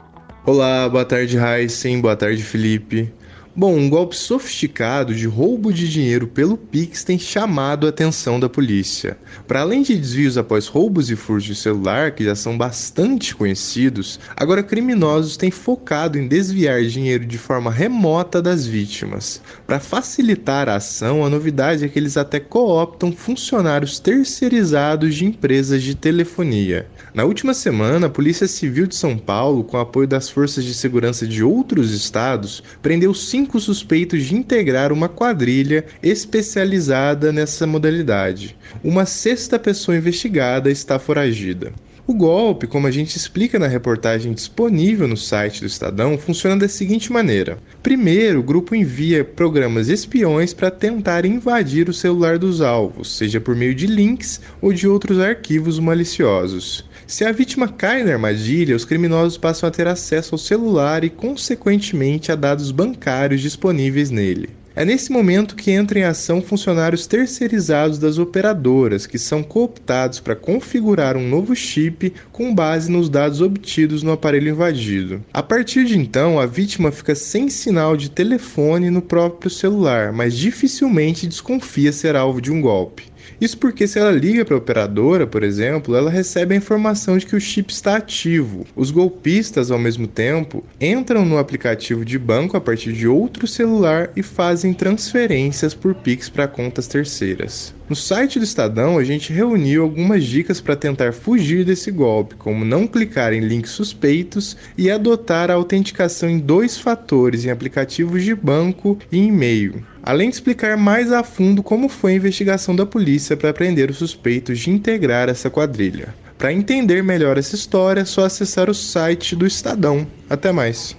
Olá, 0.46 0.90
boa 0.90 1.06
tarde, 1.06 1.38
Heisen. 1.38 2.02
Boa 2.02 2.16
tarde, 2.16 2.44
Felipe. 2.44 3.14
Bom, 3.55 3.75
um 3.75 3.88
golpe 3.88 4.15
sofisticado 4.15 5.13
de 5.13 5.27
roubo 5.27 5.72
de 5.72 5.88
dinheiro 5.88 6.25
pelo 6.25 6.57
Pix 6.57 7.03
tem 7.03 7.19
chamado 7.19 7.86
a 7.86 7.91
atenção 7.91 8.39
da 8.39 8.50
polícia. 8.50 9.15
Para 9.48 9.62
além 9.62 9.83
de 9.83 9.95
desvios 9.95 10.39
após 10.39 10.65
roubos 10.65 11.12
e 11.12 11.15
furtos 11.15 11.43
de 11.43 11.53
celular, 11.53 12.15
que 12.15 12.24
já 12.24 12.33
são 12.33 12.57
bastante 12.57 13.36
conhecidos, 13.36 14.19
agora 14.36 14.63
criminosos 14.63 15.38
têm 15.38 15.51
focado 15.51 16.17
em 16.17 16.27
desviar 16.27 16.81
dinheiro 16.86 17.27
de 17.27 17.38
forma 17.38 17.69
remota 17.69 18.41
das 18.41 18.65
vítimas. 18.65 19.39
Para 19.67 19.79
facilitar 19.79 20.67
a 20.67 20.77
ação, 20.77 21.24
a 21.24 21.29
novidade 21.29 21.86
é 21.86 21.88
que 21.88 22.00
eles 22.00 22.17
até 22.17 22.39
cooptam 22.39 23.12
funcionários 23.12 24.00
terceirizados 24.00 25.13
de 25.13 25.25
empresas 25.25 25.83
de 25.83 25.93
telefonia. 25.93 26.88
Na 27.13 27.25
última 27.25 27.53
semana, 27.53 28.08
a 28.08 28.10
Polícia 28.10 28.48
Civil 28.48 28.88
de 28.88 28.96
São 28.96 29.15
Paulo, 29.15 29.63
com 29.63 29.77
apoio 29.77 30.08
das 30.08 30.32
forças 30.32 30.63
de 30.63 30.74
segurança 30.74 31.27
de 31.27 31.43
outros 31.43 31.91
estados, 31.91 32.63
prendeu 32.82 33.13
cinco 33.13 33.60
suspeitos 33.60 34.24
de 34.24 34.34
integrar 34.34 34.91
uma 34.91 35.08
quadrilha 35.08 35.86
especializada 36.01 37.32
nessa 37.32 37.67
modalidade. 37.67 38.58
Uma 38.84 39.05
sexta 39.05 39.60
pessoa 39.60 39.96
investigada 39.96 40.72
está 40.72 40.98
foragida. 40.98 41.72
O 42.05 42.13
golpe, 42.13 42.67
como 42.67 42.86
a 42.86 42.91
gente 42.91 43.15
explica 43.15 43.57
na 43.57 43.65
reportagem 43.65 44.33
disponível 44.33 45.07
no 45.07 45.15
site 45.15 45.62
do 45.62 45.67
Estadão, 45.67 46.17
funciona 46.17 46.57
da 46.57 46.67
seguinte 46.67 47.10
maneira: 47.13 47.57
primeiro, 47.81 48.41
o 48.41 48.43
grupo 48.43 48.75
envia 48.75 49.24
programas 49.24 49.88
espiões 49.88 50.53
para 50.53 50.69
tentar 50.69 51.25
invadir 51.25 51.88
o 51.88 51.93
celular 51.93 52.38
dos 52.38 52.60
alvos, 52.60 53.15
seja 53.15 53.39
por 53.39 53.55
meio 53.55 53.74
de 53.74 53.88
links 53.88 54.41
ou 54.62 54.74
de 54.74 54.86
outros 54.86 55.17
arquivos 55.17 55.79
maliciosos. 55.79 56.83
Se 57.07 57.24
a 57.24 57.31
vítima 57.31 57.69
cai 57.69 58.03
na 58.03 58.12
armadilha, 58.12 58.75
os 58.75 58.83
criminosos 58.83 59.38
passam 59.38 59.69
a 59.69 59.72
ter 59.72 59.88
acesso 59.88 60.36
ao 60.36 60.39
celular 60.39 61.05
e, 61.05 61.10
consequentemente, 61.10 62.33
a 62.33 62.36
dados 62.36 62.69
bancários 62.69 63.39
disponíveis 63.39 64.12
nele. 64.12 64.50
É 64.75 64.84
nesse 64.84 65.12
momento 65.12 65.56
que 65.56 65.72
entram 65.72 66.01
em 66.01 66.03
ação 66.03 66.42
funcionários 66.42 67.06
terceirizados 67.06 68.00
das 68.00 68.18
operadoras, 68.18 69.06
que 69.06 69.20
são 69.20 69.44
cooptados 69.44 70.20
para 70.20 70.36
configurar 70.36 71.15
um 71.15 71.30
novo 71.30 71.56
chip 71.56 72.12
com 72.32 72.53
base 72.56 72.89
nos 72.92 73.08
dados 73.08 73.39
obtidos 73.39 74.01
no 74.01 74.12
aparelho 74.12 74.50
invadido. 74.50 75.24
A 75.32 75.44
partir 75.44 75.86
de 75.86 75.96
então, 75.96 76.39
a 76.39 76.48
vítima 76.48 76.92
fica 76.92 77.13
sem 77.13 77.50
sinal 77.50 77.96
de 77.96 78.10
telefone 78.10 78.89
no 78.89 79.01
próprio 79.01 79.51
celular, 79.51 80.12
mas 80.12 80.36
dificilmente 80.36 81.27
desconfia 81.27 81.92
ser 81.92 82.15
alvo 82.15 82.42
de 82.42 82.51
um 82.51 82.60
golpe. 82.60 83.12
Isso 83.39 83.58
porque 83.58 83.88
se 83.88 84.00
ela 84.00 84.12
liga 84.12 84.46
para 84.46 84.56
a 84.56 84.58
operadora, 84.58 85.27
por 85.27 85.44
exemplo, 85.44 85.96
ela 85.96 86.10
recebe 86.10 86.53
a 86.53 86.58
informação 86.58 87.18
de 87.18 87.25
que 87.25 87.36
o 87.36 87.42
chip 87.42 87.72
está 87.72 87.98
ativo. 87.98 88.65
Os 88.75 88.92
golpistas, 88.92 89.72
ao 89.72 89.80
mesmo 89.80 90.08
tempo, 90.08 90.63
entram 90.80 91.25
no 91.25 91.38
aplicativo 91.38 92.06
de 92.06 92.18
banco 92.18 92.56
a 92.56 92.62
partir 92.62 92.94
de 92.94 93.08
outro 93.08 93.48
celular 93.48 94.12
e 94.15 94.24
fazem 94.24 94.74
transferências 94.74 95.74
por 95.74 95.96
Pix 95.96 96.30
para 96.30 96.48
contas 96.48 96.88
terceiras. 96.88 97.74
No 97.89 97.96
site 97.98 98.39
do 98.39 98.46
Estadão, 98.46 98.98
a 98.98 99.03
gente 99.03 99.34
reuniu 99.34 99.84
algumas 99.84 100.24
dicas 100.24 100.62
para 100.62 100.75
tentar 100.75 101.13
fugir 101.13 101.65
desse 101.65 101.92
golpe, 101.92 102.36
como 102.36 102.63
não 102.63 102.88
clicar 102.88 103.34
em 103.34 103.42
links 103.42 103.72
suspeitos 103.72 104.56
e 104.77 104.89
adotar 104.89 105.51
a 105.51 105.56
autenticação 105.56 106.30
em 106.30 106.39
dois 106.39 106.77
fatores 106.77 107.46
em 107.46 107.50
aplicativos 107.50 108.24
de 108.24 108.34
banco 108.34 108.98
e 109.12 109.18
e-mail. 109.18 109.86
Além 110.05 110.27
de 110.27 110.36
explicar 110.36 110.75
mais 110.75 111.13
a 111.13 111.24
fundo 111.24 111.63
como 111.63 111.88
foi 111.88 112.12
a 112.12 112.15
investigação 112.15 112.75
da 112.75 112.86
polícia 112.86 113.38
para 113.38 113.53
prender 113.53 113.89
os 113.89 113.98
suspeitos 113.98 114.60
de 114.60 114.69
integrar 114.69 115.29
essa 115.29 115.50
quadrilha. 115.50 116.13
Para 116.38 116.51
entender 116.51 117.01
melhor 117.01 117.38
essa 117.38 117.55
história, 117.55 118.01
é 118.01 118.05
só 118.05 118.25
acessar 118.25 118.69
o 118.69 118.74
site 118.74 119.33
do 119.33 119.48
Estadão. 119.48 120.05
Até 120.29 120.51
mais. 120.51 120.93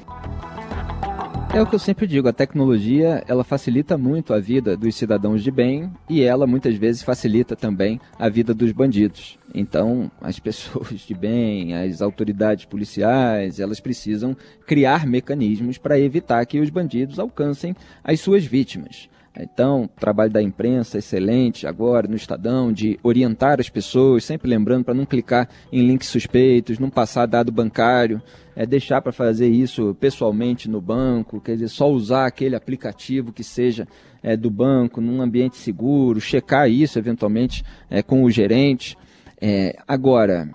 É 1.52 1.60
o 1.60 1.66
que 1.66 1.74
eu 1.74 1.78
sempre 1.78 2.06
digo, 2.06 2.26
a 2.26 2.32
tecnologia 2.32 3.22
ela 3.28 3.44
facilita 3.44 3.98
muito 3.98 4.32
a 4.32 4.40
vida 4.40 4.74
dos 4.74 4.96
cidadãos 4.96 5.40
de 5.40 5.50
bem 5.50 5.88
e 6.08 6.22
ela 6.22 6.46
muitas 6.46 6.74
vezes 6.74 7.02
facilita 7.02 7.54
também 7.54 8.00
a 8.18 8.28
vida 8.28 8.54
dos 8.54 8.72
bandidos. 8.72 9.38
Então, 9.54 10.10
as 10.20 10.40
pessoas 10.40 11.00
de 11.00 11.14
bem, 11.14 11.74
as 11.74 12.02
autoridades 12.02 12.64
policiais, 12.64 13.60
elas 13.60 13.78
precisam 13.78 14.36
criar 14.66 15.06
mecanismos 15.06 15.78
para 15.78 15.98
evitar 15.98 16.44
que 16.44 16.58
os 16.58 16.70
bandidos 16.70 17.18
alcancem 17.18 17.74
as 18.02 18.20
suas 18.20 18.44
vítimas. 18.44 19.08
Então, 19.36 19.90
trabalho 19.98 20.30
da 20.30 20.40
imprensa 20.40 20.98
excelente 20.98 21.66
agora 21.66 22.06
no 22.06 22.14
Estadão 22.14 22.72
de 22.72 23.00
orientar 23.02 23.58
as 23.58 23.68
pessoas, 23.68 24.24
sempre 24.24 24.48
lembrando 24.48 24.84
para 24.84 24.94
não 24.94 25.04
clicar 25.04 25.48
em 25.72 25.84
links 25.84 26.06
suspeitos, 26.06 26.78
não 26.78 26.88
passar 26.88 27.26
dado 27.26 27.50
bancário, 27.50 28.22
é 28.54 28.64
deixar 28.64 29.02
para 29.02 29.10
fazer 29.10 29.48
isso 29.48 29.96
pessoalmente 29.98 30.70
no 30.70 30.80
banco, 30.80 31.40
quer 31.40 31.54
dizer, 31.54 31.68
só 31.68 31.90
usar 31.90 32.26
aquele 32.26 32.54
aplicativo 32.54 33.32
que 33.32 33.42
seja 33.42 33.88
é, 34.22 34.36
do 34.36 34.48
banco 34.48 35.00
num 35.00 35.20
ambiente 35.20 35.56
seguro, 35.56 36.20
checar 36.20 36.70
isso 36.70 36.96
eventualmente 36.96 37.64
é, 37.90 38.04
com 38.04 38.22
o 38.22 38.30
gerente. 38.30 38.96
É, 39.40 39.76
agora, 39.86 40.48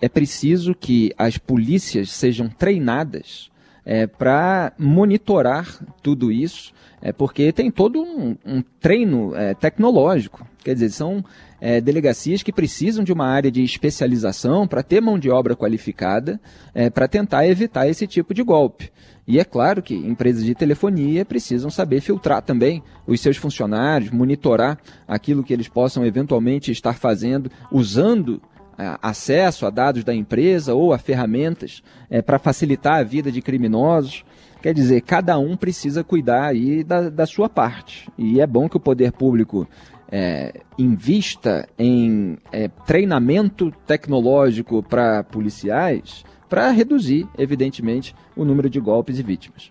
é 0.00 0.08
preciso 0.08 0.74
que 0.74 1.12
as 1.16 1.38
polícias 1.38 2.10
sejam 2.10 2.48
treinadas 2.48 3.50
é, 3.84 4.06
para 4.06 4.72
monitorar 4.78 5.78
tudo 6.02 6.32
isso 6.32 6.72
é 7.04 7.12
porque 7.12 7.52
tem 7.52 7.70
todo 7.70 8.02
um, 8.02 8.34
um 8.46 8.62
treino 8.80 9.36
é, 9.36 9.52
tecnológico. 9.52 10.48
Quer 10.64 10.74
dizer, 10.74 10.90
são 10.90 11.22
é, 11.60 11.78
delegacias 11.78 12.42
que 12.42 12.50
precisam 12.50 13.04
de 13.04 13.12
uma 13.12 13.26
área 13.26 13.50
de 13.50 13.62
especialização 13.62 14.66
para 14.66 14.82
ter 14.82 15.00
mão 15.00 15.18
de 15.18 15.30
obra 15.30 15.54
qualificada 15.54 16.40
é, 16.74 16.88
para 16.88 17.06
tentar 17.06 17.46
evitar 17.46 17.86
esse 17.86 18.06
tipo 18.06 18.32
de 18.32 18.42
golpe. 18.42 18.90
E 19.26 19.38
é 19.38 19.44
claro 19.44 19.82
que 19.82 19.94
empresas 19.94 20.42
de 20.42 20.54
telefonia 20.54 21.24
precisam 21.24 21.70
saber 21.70 22.00
filtrar 22.00 22.42
também 22.42 22.82
os 23.06 23.20
seus 23.20 23.36
funcionários, 23.36 24.10
monitorar 24.10 24.78
aquilo 25.06 25.44
que 25.44 25.52
eles 25.52 25.68
possam 25.68 26.04
eventualmente 26.04 26.72
estar 26.72 26.94
fazendo, 26.94 27.50
usando 27.70 28.40
é, 28.78 28.98
acesso 29.00 29.66
a 29.66 29.70
dados 29.70 30.02
da 30.02 30.14
empresa 30.14 30.74
ou 30.74 30.92
a 30.92 30.98
ferramentas 30.98 31.82
é, 32.10 32.20
para 32.20 32.38
facilitar 32.38 33.00
a 33.00 33.04
vida 33.04 33.30
de 33.30 33.40
criminosos. 33.40 34.24
Quer 34.60 34.72
dizer, 34.72 35.02
cada 35.02 35.38
um 35.38 35.56
precisa 35.56 36.02
cuidar 36.02 36.46
aí 36.46 36.82
da, 36.82 37.10
da 37.10 37.26
sua 37.26 37.48
parte. 37.50 38.10
E 38.16 38.40
é 38.40 38.46
bom 38.46 38.68
que 38.68 38.78
o 38.78 38.80
poder 38.80 39.12
público 39.12 39.68
é, 40.16 40.60
invista 40.78 41.68
em 41.76 42.38
é, 42.52 42.68
treinamento 42.86 43.72
tecnológico 43.84 44.80
para 44.80 45.24
policiais 45.24 46.24
para 46.48 46.70
reduzir, 46.70 47.26
evidentemente, 47.36 48.14
o 48.36 48.44
número 48.44 48.70
de 48.70 48.78
golpes 48.78 49.18
e 49.18 49.24
vítimas. 49.24 49.70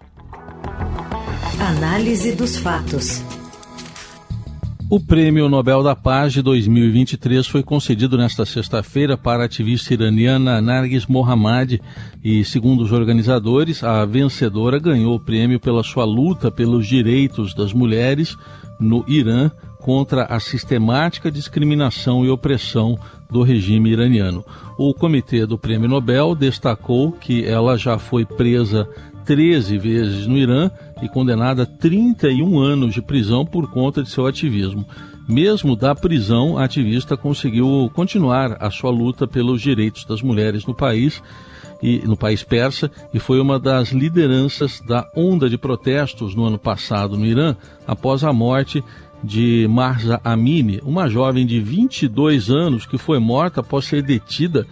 Análise 1.57 2.33
dos 2.33 2.57
fatos. 2.57 3.23
O 4.89 4.99
Prêmio 4.99 5.47
Nobel 5.47 5.81
da 5.81 5.95
Paz 5.95 6.33
de 6.33 6.41
2023 6.41 7.47
foi 7.47 7.63
concedido 7.63 8.17
nesta 8.17 8.45
sexta-feira 8.45 9.17
para 9.17 9.43
a 9.43 9.45
ativista 9.45 9.93
iraniana 9.93 10.59
Nargis 10.59 11.07
Mohammadi 11.07 11.81
e, 12.21 12.43
segundo 12.43 12.83
os 12.83 12.91
organizadores, 12.91 13.81
a 13.81 14.03
vencedora 14.05 14.77
ganhou 14.77 15.15
o 15.15 15.19
prêmio 15.21 15.57
pela 15.57 15.83
sua 15.83 16.03
luta 16.03 16.51
pelos 16.51 16.85
direitos 16.85 17.55
das 17.55 17.71
mulheres 17.71 18.35
no 18.77 19.05
Irã 19.07 19.49
contra 19.83 20.23
a 20.23 20.39
sistemática 20.39 21.29
discriminação 21.29 22.23
e 22.23 22.29
opressão 22.29 22.97
do 23.29 23.43
regime 23.43 23.91
iraniano. 23.91 24.43
O 24.77 24.93
comitê 24.93 25.45
do 25.45 25.57
Prêmio 25.57 25.89
Nobel 25.89 26.33
destacou 26.35 27.11
que 27.11 27.43
ela 27.43 27.77
já 27.77 27.99
foi 27.99 28.25
presa 28.25 28.87
13 29.25 29.77
vezes 29.77 30.25
no 30.25 30.37
Irã 30.37 30.71
e 31.01 31.09
condenada 31.09 31.63
a 31.63 31.65
31 31.65 32.59
anos 32.59 32.93
de 32.93 33.01
prisão 33.01 33.45
por 33.45 33.69
conta 33.71 34.01
de 34.01 34.09
seu 34.09 34.25
ativismo. 34.25 34.85
Mesmo 35.27 35.75
da 35.75 35.93
prisão, 35.93 36.57
a 36.57 36.63
ativista 36.63 37.17
conseguiu 37.17 37.91
continuar 37.93 38.57
a 38.61 38.71
sua 38.71 38.89
luta 38.89 39.27
pelos 39.27 39.61
direitos 39.61 40.05
das 40.05 40.21
mulheres 40.21 40.65
no 40.65 40.73
país 40.73 41.21
e 41.83 41.97
no 42.05 42.15
país 42.15 42.41
persa 42.41 42.89
e 43.13 43.19
foi 43.19 43.41
uma 43.41 43.59
das 43.59 43.89
lideranças 43.89 44.79
da 44.87 45.05
onda 45.13 45.49
de 45.49 45.57
protestos 45.57 46.33
no 46.33 46.45
ano 46.45 46.57
passado 46.57 47.17
no 47.17 47.25
Irã 47.25 47.57
após 47.85 48.23
a 48.23 48.31
morte 48.31 48.81
de 49.23 49.67
Marza 49.69 50.19
Amini, 50.23 50.81
uma 50.83 51.07
jovem 51.07 51.45
de 51.45 51.59
22 51.59 52.49
anos 52.49 52.85
que 52.85 52.97
foi 52.97 53.19
morta 53.19 53.61
após 53.61 53.85
ser 53.85 54.01
detida 54.01 54.67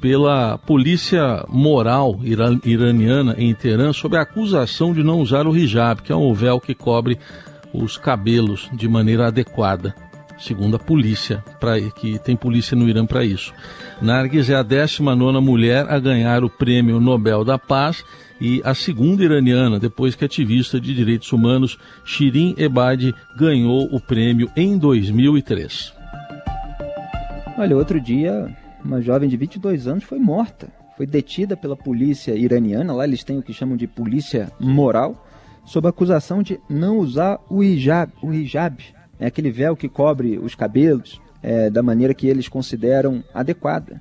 pela 0.00 0.58
polícia 0.58 1.44
moral 1.48 2.20
iraniana 2.64 3.34
em 3.38 3.54
Teherã 3.54 3.92
sob 3.92 4.16
a 4.16 4.22
acusação 4.22 4.92
de 4.92 5.02
não 5.02 5.20
usar 5.20 5.46
o 5.46 5.56
hijab, 5.56 6.02
que 6.02 6.12
é 6.12 6.16
um 6.16 6.32
véu 6.32 6.60
que 6.60 6.74
cobre 6.74 7.18
os 7.72 7.96
cabelos 7.96 8.70
de 8.72 8.88
maneira 8.88 9.26
adequada, 9.26 9.94
segundo 10.38 10.76
a 10.76 10.78
polícia, 10.78 11.42
pra, 11.58 11.80
que 11.80 12.18
tem 12.18 12.36
polícia 12.36 12.76
no 12.76 12.88
Irã 12.88 13.04
para 13.04 13.24
isso. 13.24 13.52
Nargis 14.00 14.50
é 14.50 14.54
a 14.54 14.62
19 14.62 15.40
mulher 15.40 15.86
a 15.88 15.98
ganhar 15.98 16.44
o 16.44 16.50
Prêmio 16.50 17.00
Nobel 17.00 17.44
da 17.44 17.58
Paz 17.58 18.04
e 18.40 18.60
a 18.64 18.74
segunda 18.74 19.24
iraniana, 19.24 19.78
depois 19.78 20.14
que 20.14 20.24
ativista 20.24 20.80
de 20.80 20.94
direitos 20.94 21.32
humanos 21.32 21.78
Shirin 22.04 22.54
Ebadi 22.58 23.14
ganhou 23.38 23.88
o 23.92 24.00
prêmio 24.00 24.50
em 24.56 24.76
2003. 24.76 25.94
Olha, 27.58 27.76
outro 27.76 28.00
dia 28.00 28.54
uma 28.84 29.02
jovem 29.02 29.28
de 29.28 29.36
22 29.36 29.88
anos 29.88 30.04
foi 30.04 30.18
morta. 30.18 30.68
Foi 30.96 31.06
detida 31.06 31.56
pela 31.56 31.76
polícia 31.76 32.34
iraniana, 32.34 32.92
lá 32.92 33.04
eles 33.04 33.24
têm 33.24 33.38
o 33.38 33.42
que 33.42 33.52
chamam 33.52 33.76
de 33.76 33.86
polícia 33.86 34.50
moral, 34.58 35.26
sob 35.64 35.88
acusação 35.88 36.42
de 36.42 36.58
não 36.70 36.98
usar 36.98 37.38
o 37.50 37.62
hijab. 37.62 38.12
O 38.22 38.32
hijab 38.32 38.82
é 39.18 39.26
aquele 39.26 39.50
véu 39.50 39.76
que 39.76 39.88
cobre 39.88 40.38
os 40.38 40.54
cabelos 40.54 41.20
é, 41.42 41.68
da 41.68 41.82
maneira 41.82 42.14
que 42.14 42.28
eles 42.28 42.48
consideram 42.48 43.22
adequada. 43.34 44.00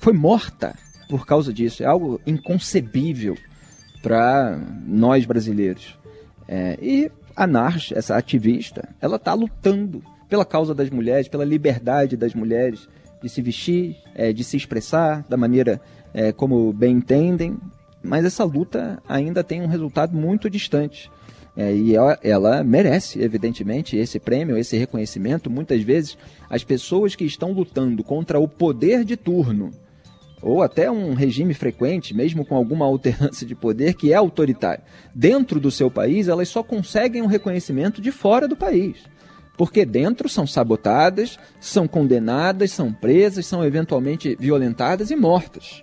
Foi 0.00 0.12
morta 0.12 0.74
por 1.08 1.24
causa 1.24 1.52
disso. 1.52 1.82
É 1.82 1.86
algo 1.86 2.20
inconcebível 2.26 3.36
para 4.04 4.60
nós 4.86 5.24
brasileiros. 5.24 5.98
É, 6.46 6.78
e 6.80 7.10
a 7.34 7.46
Narsh, 7.46 7.92
essa 7.92 8.14
ativista, 8.16 8.86
ela 9.00 9.16
está 9.16 9.32
lutando 9.32 10.02
pela 10.28 10.44
causa 10.44 10.74
das 10.74 10.90
mulheres, 10.90 11.26
pela 11.26 11.44
liberdade 11.44 12.14
das 12.14 12.34
mulheres 12.34 12.86
de 13.22 13.30
se 13.30 13.40
vestir, 13.40 13.96
é, 14.14 14.30
de 14.30 14.44
se 14.44 14.58
expressar 14.58 15.24
da 15.26 15.38
maneira 15.38 15.80
é, 16.12 16.32
como 16.32 16.70
bem 16.70 16.98
entendem, 16.98 17.56
mas 18.02 18.26
essa 18.26 18.44
luta 18.44 19.02
ainda 19.08 19.42
tem 19.42 19.62
um 19.62 19.66
resultado 19.66 20.14
muito 20.14 20.50
distante. 20.50 21.10
É, 21.56 21.74
e 21.74 21.94
ela, 21.94 22.18
ela, 22.22 22.62
merece, 22.62 23.22
evidentemente, 23.22 23.96
esse 23.96 24.20
prêmio, 24.20 24.58
esse 24.58 24.76
reconhecimento. 24.76 25.48
Muitas 25.48 25.80
vezes, 25.82 26.18
as 26.50 26.62
pessoas 26.62 27.14
que 27.14 27.24
estão 27.24 27.52
lutando 27.52 28.04
contra 28.04 28.38
o 28.38 28.46
poder 28.46 29.02
de 29.02 29.16
turno, 29.16 29.70
ou 30.44 30.62
até 30.62 30.90
um 30.90 31.14
regime 31.14 31.54
frequente, 31.54 32.14
mesmo 32.14 32.44
com 32.44 32.54
alguma 32.54 32.84
alternância 32.84 33.46
de 33.46 33.54
poder, 33.54 33.94
que 33.94 34.12
é 34.12 34.16
autoritário, 34.16 34.84
dentro 35.14 35.58
do 35.58 35.70
seu 35.70 35.90
país, 35.90 36.28
elas 36.28 36.50
só 36.50 36.62
conseguem 36.62 37.22
um 37.22 37.26
reconhecimento 37.26 38.00
de 38.02 38.12
fora 38.12 38.46
do 38.46 38.54
país. 38.54 38.98
Porque 39.56 39.86
dentro 39.86 40.28
são 40.28 40.46
sabotadas, 40.46 41.38
são 41.60 41.88
condenadas, 41.88 42.72
são 42.72 42.92
presas, 42.92 43.46
são 43.46 43.64
eventualmente 43.64 44.36
violentadas 44.38 45.10
e 45.10 45.16
mortas. 45.16 45.82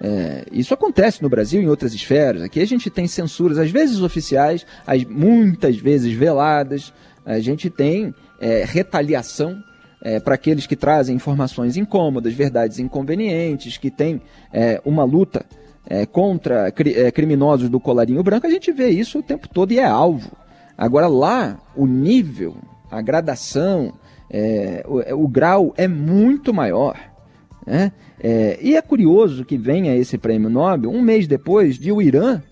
É, 0.00 0.44
isso 0.52 0.72
acontece 0.72 1.22
no 1.22 1.28
Brasil 1.28 1.60
e 1.60 1.64
em 1.64 1.68
outras 1.68 1.92
esferas. 1.92 2.42
Aqui 2.42 2.60
a 2.60 2.66
gente 2.66 2.90
tem 2.90 3.08
censuras, 3.08 3.58
às 3.58 3.70
vezes 3.70 4.00
oficiais, 4.00 4.64
as, 4.86 5.04
muitas 5.04 5.76
vezes 5.76 6.12
veladas. 6.12 6.92
A 7.24 7.40
gente 7.40 7.68
tem 7.68 8.14
é, 8.38 8.64
retaliação 8.64 9.62
é, 10.02 10.18
para 10.20 10.34
aqueles 10.34 10.66
que 10.66 10.76
trazem 10.76 11.16
informações 11.16 11.76
incômodas, 11.76 12.32
verdades 12.32 12.78
inconvenientes, 12.78 13.76
que 13.76 13.90
tem 13.90 14.20
é, 14.52 14.80
uma 14.84 15.04
luta 15.04 15.44
é, 15.86 16.06
contra 16.06 16.70
cri, 16.70 16.94
é, 16.94 17.10
criminosos 17.10 17.68
do 17.68 17.80
colarinho 17.80 18.22
branco. 18.22 18.46
A 18.46 18.50
gente 18.50 18.72
vê 18.72 18.88
isso 18.88 19.18
o 19.18 19.22
tempo 19.22 19.48
todo 19.48 19.72
e 19.72 19.78
é 19.78 19.86
alvo. 19.86 20.30
Agora 20.76 21.06
lá, 21.06 21.60
o 21.76 21.86
nível, 21.86 22.56
a 22.90 23.02
gradação, 23.02 23.92
o, 24.86 25.24
o 25.24 25.28
grau 25.28 25.74
é 25.76 25.86
muito 25.86 26.54
maior. 26.54 26.96
Né? 27.66 27.92
É, 28.18 28.58
e 28.60 28.76
é 28.76 28.82
curioso 28.82 29.44
que 29.44 29.56
venha 29.56 29.96
esse 29.96 30.18
prêmio 30.18 30.50
Nobel 30.50 30.90
um 30.90 31.00
mês 31.00 31.26
depois 31.26 31.78
de 31.78 31.92
o 31.92 32.00
Irã, 32.00 32.42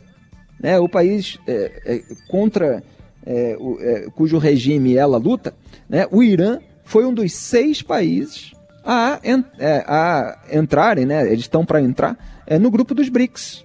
né, 0.61 0.79
o 0.79 0.89
país 0.89 1.39
é, 1.47 1.83
é, 1.85 2.03
contra 2.29 2.83
é, 3.25 3.57
o, 3.59 3.79
é, 3.81 4.07
cujo 4.15 4.39
regime 4.39 4.97
ela 4.97 5.19
luta, 5.19 5.55
né, 5.89 6.07
o 6.11 6.23
Irã 6.23 6.59
foi 6.89 7.05
um 7.05 7.13
dos 7.13 7.35
seis 7.35 7.83
países 7.83 8.53
a, 8.83 9.21
é, 9.59 9.85
a 9.87 10.39
entrarem, 10.51 11.05
né, 11.05 11.27
eles 11.27 11.41
estão 11.41 11.63
para 11.65 11.83
entrar, 11.83 12.17
no 12.59 12.71
grupo 12.71 12.95
dos 12.95 13.11
BRICS. 13.11 13.63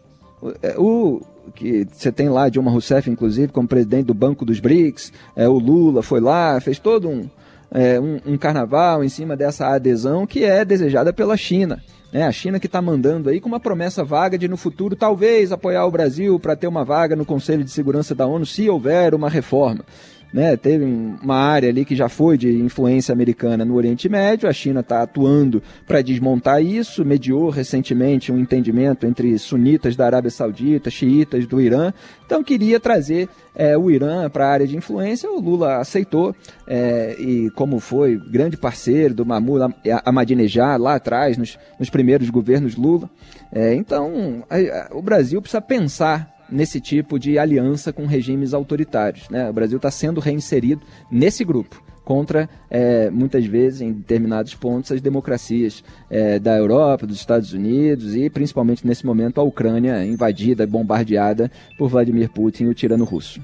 O, 0.77 1.21
que 1.55 1.87
você 1.89 2.11
tem 2.11 2.27
lá 2.27 2.49
Dilma 2.49 2.69
Rousseff, 2.69 3.09
inclusive, 3.09 3.53
como 3.53 3.65
presidente 3.65 4.07
do 4.07 4.13
Banco 4.13 4.43
dos 4.43 4.59
BRICS, 4.59 5.13
o 5.37 5.57
Lula 5.57 6.03
foi 6.03 6.19
lá, 6.19 6.59
fez 6.59 6.79
todo 6.79 7.07
um, 7.07 7.29
é, 7.71 7.97
um, 7.97 8.33
um, 8.33 8.37
carnaval 8.37 9.05
em 9.05 9.09
cima 9.09 9.37
dessa 9.37 9.67
adesão 9.67 10.27
que 10.27 10.43
é 10.43 10.65
desejada 10.65 11.13
pela 11.13 11.37
China. 11.37 11.81
Né? 12.11 12.23
A 12.23 12.31
China 12.31 12.59
que 12.59 12.67
está 12.67 12.81
mandando 12.81 13.29
aí 13.29 13.39
com 13.39 13.47
uma 13.47 13.59
promessa 13.59 14.03
vaga 14.03 14.37
de 14.37 14.49
no 14.49 14.57
futuro 14.57 14.97
talvez 14.97 15.53
apoiar 15.53 15.85
o 15.85 15.91
Brasil 15.91 16.37
para 16.39 16.57
ter 16.57 16.67
uma 16.67 16.83
vaga 16.83 17.15
no 17.15 17.25
Conselho 17.25 17.63
de 17.63 17.71
Segurança 17.71 18.13
da 18.13 18.27
ONU 18.27 18.45
se 18.45 18.69
houver 18.69 19.15
uma 19.15 19.29
reforma. 19.29 19.85
Né, 20.33 20.57
teve 20.57 20.83
uma 20.83 21.35
área 21.35 21.69
ali 21.69 21.85
que 21.85 21.95
já 21.95 22.09
foi 22.09 22.39
de 22.39 22.49
influência 22.49 23.13
americana 23.13 23.63
no 23.63 23.75
Oriente 23.75 24.09
Médio, 24.09 24.49
a 24.49 24.51
China 24.51 24.79
está 24.79 25.03
atuando 25.03 25.61
para 25.85 26.01
desmontar 26.01 26.59
isso, 26.59 27.05
mediou 27.05 27.51
recentemente 27.51 28.31
um 28.31 28.39
entendimento 28.39 29.05
entre 29.05 29.37
sunitas 29.37 29.95
da 29.95 30.07
Arábia 30.07 30.31
Saudita, 30.31 30.89
xiitas 30.89 31.45
do 31.45 31.61
Irã, 31.61 31.93
então 32.25 32.43
queria 32.43 32.79
trazer 32.79 33.29
é, 33.53 33.77
o 33.77 33.91
Irã 33.91 34.27
para 34.27 34.47
a 34.47 34.51
área 34.51 34.65
de 34.65 34.75
influência, 34.75 35.29
o 35.29 35.39
Lula 35.39 35.77
aceitou, 35.77 36.35
é, 36.65 37.15
e 37.19 37.51
como 37.51 37.79
foi 37.79 38.17
grande 38.17 38.57
parceiro 38.57 39.13
do 39.13 39.23
Mahmoud 39.23 39.75
Ahmadinejad 40.03 40.81
lá 40.81 40.95
atrás, 40.95 41.37
nos, 41.37 41.59
nos 41.79 41.91
primeiros 41.91 42.31
governos 42.31 42.75
Lula, 42.75 43.07
é, 43.51 43.75
então 43.75 44.43
a, 44.49 44.55
a, 44.57 44.97
o 44.97 45.01
Brasil 45.03 45.39
precisa 45.39 45.61
pensar 45.61 46.32
nesse 46.49 46.79
tipo 46.79 47.17
de 47.17 47.37
aliança 47.37 47.91
com 47.91 48.05
regimes 48.05 48.53
autoritários. 48.53 49.29
Né? 49.29 49.49
O 49.49 49.53
Brasil 49.53 49.77
está 49.77 49.91
sendo 49.91 50.19
reinserido 50.19 50.81
nesse 51.11 51.43
grupo 51.43 51.81
contra, 52.03 52.49
é, 52.69 53.09
muitas 53.09 53.45
vezes, 53.45 53.81
em 53.81 53.91
determinados 53.91 54.53
pontos, 54.53 54.91
as 54.91 55.01
democracias 55.01 55.83
é, 56.09 56.37
da 56.37 56.57
Europa, 56.57 57.07
dos 57.07 57.17
Estados 57.17 57.53
Unidos 57.53 58.15
e, 58.15 58.29
principalmente 58.29 58.85
nesse 58.85 59.05
momento, 59.05 59.39
a 59.39 59.43
Ucrânia 59.43 60.05
invadida, 60.05 60.67
bombardeada 60.67 61.49
por 61.77 61.89
Vladimir 61.89 62.29
Putin, 62.29 62.65
o 62.65 62.73
tirano 62.73 63.05
russo. 63.05 63.41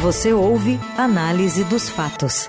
Você 0.00 0.32
ouve 0.32 0.78
Análise 0.96 1.64
dos 1.64 1.88
Fatos. 1.90 2.48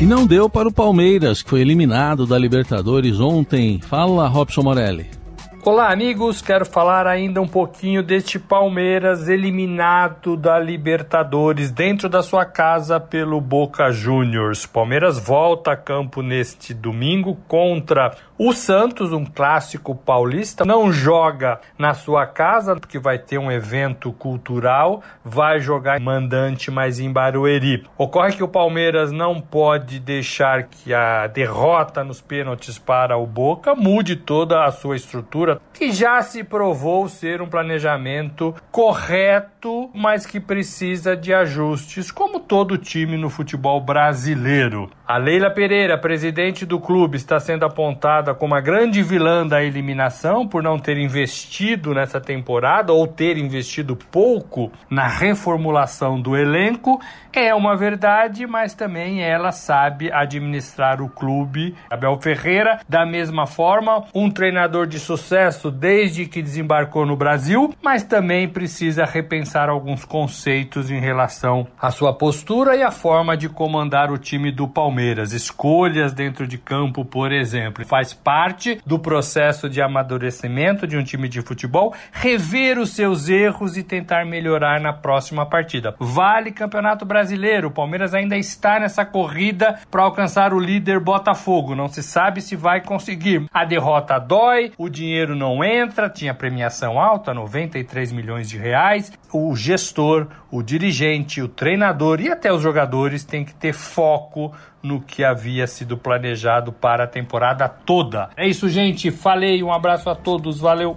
E 0.00 0.04
não 0.04 0.24
deu 0.24 0.48
para 0.48 0.68
o 0.68 0.72
Palmeiras, 0.72 1.42
que 1.42 1.50
foi 1.50 1.60
eliminado 1.60 2.24
da 2.24 2.38
Libertadores 2.38 3.18
ontem. 3.18 3.80
Fala, 3.80 4.28
Robson 4.28 4.62
Morelli. 4.62 5.17
Olá, 5.64 5.90
amigos. 5.90 6.40
Quero 6.40 6.64
falar 6.64 7.06
ainda 7.06 7.42
um 7.42 7.48
pouquinho 7.48 8.00
deste 8.00 8.38
Palmeiras 8.38 9.28
eliminado 9.28 10.36
da 10.36 10.58
Libertadores 10.58 11.72
dentro 11.72 12.08
da 12.08 12.22
sua 12.22 12.44
casa 12.44 13.00
pelo 13.00 13.40
Boca 13.40 13.90
Juniors. 13.90 14.64
Palmeiras 14.66 15.18
volta 15.18 15.72
a 15.72 15.76
campo 15.76 16.22
neste 16.22 16.72
domingo 16.72 17.36
contra 17.48 18.16
o 18.38 18.52
Santos, 18.52 19.12
um 19.12 19.24
clássico 19.24 19.96
paulista. 19.96 20.64
Não 20.64 20.92
joga 20.92 21.60
na 21.76 21.92
sua 21.92 22.24
casa, 22.24 22.76
porque 22.76 22.98
vai 22.98 23.18
ter 23.18 23.36
um 23.36 23.50
evento 23.50 24.12
cultural, 24.12 25.02
vai 25.24 25.60
jogar 25.60 25.98
mandante, 25.98 26.70
mas 26.70 27.00
em 27.00 27.12
Barueri. 27.12 27.84
Ocorre 27.98 28.36
que 28.36 28.44
o 28.44 28.48
Palmeiras 28.48 29.10
não 29.10 29.40
pode 29.40 29.98
deixar 29.98 30.62
que 30.62 30.94
a 30.94 31.26
derrota 31.26 32.04
nos 32.04 32.20
pênaltis 32.20 32.78
para 32.78 33.16
o 33.18 33.26
Boca 33.26 33.74
mude 33.74 34.14
toda 34.14 34.64
a 34.64 34.70
sua 34.70 34.94
estrutura 34.94 35.47
que 35.72 35.92
já 35.92 36.20
se 36.22 36.42
provou 36.42 37.08
ser 37.08 37.40
um 37.40 37.48
planejamento 37.48 38.54
correto, 38.70 39.90
mas 39.94 40.26
que 40.26 40.40
precisa 40.40 41.16
de 41.16 41.32
ajustes, 41.32 42.10
como 42.10 42.40
todo 42.40 42.78
time 42.78 43.16
no 43.16 43.30
futebol 43.30 43.80
brasileiro. 43.80 44.90
A 45.10 45.16
Leila 45.16 45.50
Pereira, 45.50 45.96
presidente 45.96 46.66
do 46.66 46.78
clube, 46.78 47.16
está 47.16 47.40
sendo 47.40 47.64
apontada 47.64 48.34
como 48.34 48.54
a 48.54 48.60
grande 48.60 49.02
vilã 49.02 49.46
da 49.46 49.64
eliminação 49.64 50.46
por 50.46 50.62
não 50.62 50.78
ter 50.78 50.98
investido 50.98 51.94
nessa 51.94 52.20
temporada 52.20 52.92
ou 52.92 53.06
ter 53.06 53.38
investido 53.38 53.96
pouco 53.96 54.70
na 54.90 55.08
reformulação 55.08 56.20
do 56.20 56.36
elenco. 56.36 57.00
É 57.32 57.54
uma 57.54 57.74
verdade, 57.74 58.46
mas 58.46 58.74
também 58.74 59.22
ela 59.22 59.50
sabe 59.50 60.12
administrar 60.12 61.00
o 61.00 61.08
clube. 61.08 61.74
Abel 61.88 62.20
Ferreira, 62.20 62.80
da 62.86 63.06
mesma 63.06 63.46
forma, 63.46 64.04
um 64.14 64.30
treinador 64.30 64.86
de 64.86 65.00
sucesso 65.00 65.70
desde 65.70 66.26
que 66.26 66.42
desembarcou 66.42 67.06
no 67.06 67.16
Brasil, 67.16 67.74
mas 67.82 68.02
também 68.02 68.46
precisa 68.46 69.06
repensar 69.06 69.70
alguns 69.70 70.04
conceitos 70.04 70.90
em 70.90 71.00
relação 71.00 71.66
à 71.80 71.90
sua 71.90 72.12
postura 72.12 72.76
e 72.76 72.82
à 72.82 72.90
forma 72.90 73.38
de 73.38 73.48
comandar 73.48 74.12
o 74.12 74.18
time 74.18 74.52
do 74.52 74.68
Palmeiras. 74.68 74.97
Palmeiras, 74.98 75.32
escolhas 75.32 76.12
dentro 76.12 76.44
de 76.44 76.58
campo, 76.58 77.04
por 77.04 77.30
exemplo. 77.30 77.86
Faz 77.86 78.12
parte 78.12 78.80
do 78.84 78.98
processo 78.98 79.70
de 79.70 79.80
amadurecimento 79.80 80.88
de 80.88 80.96
um 80.96 81.04
time 81.04 81.28
de 81.28 81.40
futebol, 81.40 81.94
rever 82.10 82.80
os 82.80 82.90
seus 82.96 83.28
erros 83.28 83.76
e 83.76 83.84
tentar 83.84 84.26
melhorar 84.26 84.80
na 84.80 84.92
próxima 84.92 85.46
partida. 85.46 85.94
Vale 86.00 86.50
Campeonato 86.50 87.06
Brasileiro, 87.06 87.68
o 87.68 87.70
Palmeiras 87.70 88.12
ainda 88.12 88.36
está 88.36 88.80
nessa 88.80 89.04
corrida 89.04 89.78
para 89.88 90.02
alcançar 90.02 90.52
o 90.52 90.58
líder 90.58 90.98
Botafogo. 90.98 91.76
Não 91.76 91.86
se 91.86 92.02
sabe 92.02 92.40
se 92.40 92.56
vai 92.56 92.80
conseguir. 92.80 93.46
A 93.54 93.64
derrota 93.64 94.18
dói, 94.18 94.72
o 94.76 94.88
dinheiro 94.88 95.36
não 95.36 95.62
entra, 95.62 96.10
tinha 96.10 96.34
premiação 96.34 96.98
alta, 97.00 97.32
93 97.32 98.10
milhões 98.10 98.48
de 98.48 98.58
reais. 98.58 99.12
O 99.32 99.54
gestor, 99.54 100.26
o 100.50 100.60
dirigente, 100.60 101.40
o 101.40 101.46
treinador 101.46 102.20
e 102.20 102.28
até 102.28 102.52
os 102.52 102.62
jogadores 102.62 103.22
têm 103.22 103.44
que 103.44 103.54
ter 103.54 103.72
foco 103.72 104.52
no 104.82 105.00
que 105.00 105.24
havia 105.24 105.66
sido 105.66 105.96
planejado 105.96 106.72
para 106.72 107.04
a 107.04 107.06
temporada 107.06 107.68
toda. 107.68 108.30
É 108.36 108.46
isso, 108.46 108.68
gente. 108.68 109.10
Falei, 109.10 109.62
um 109.62 109.72
abraço 109.72 110.08
a 110.08 110.14
todos, 110.14 110.60
valeu. 110.60 110.96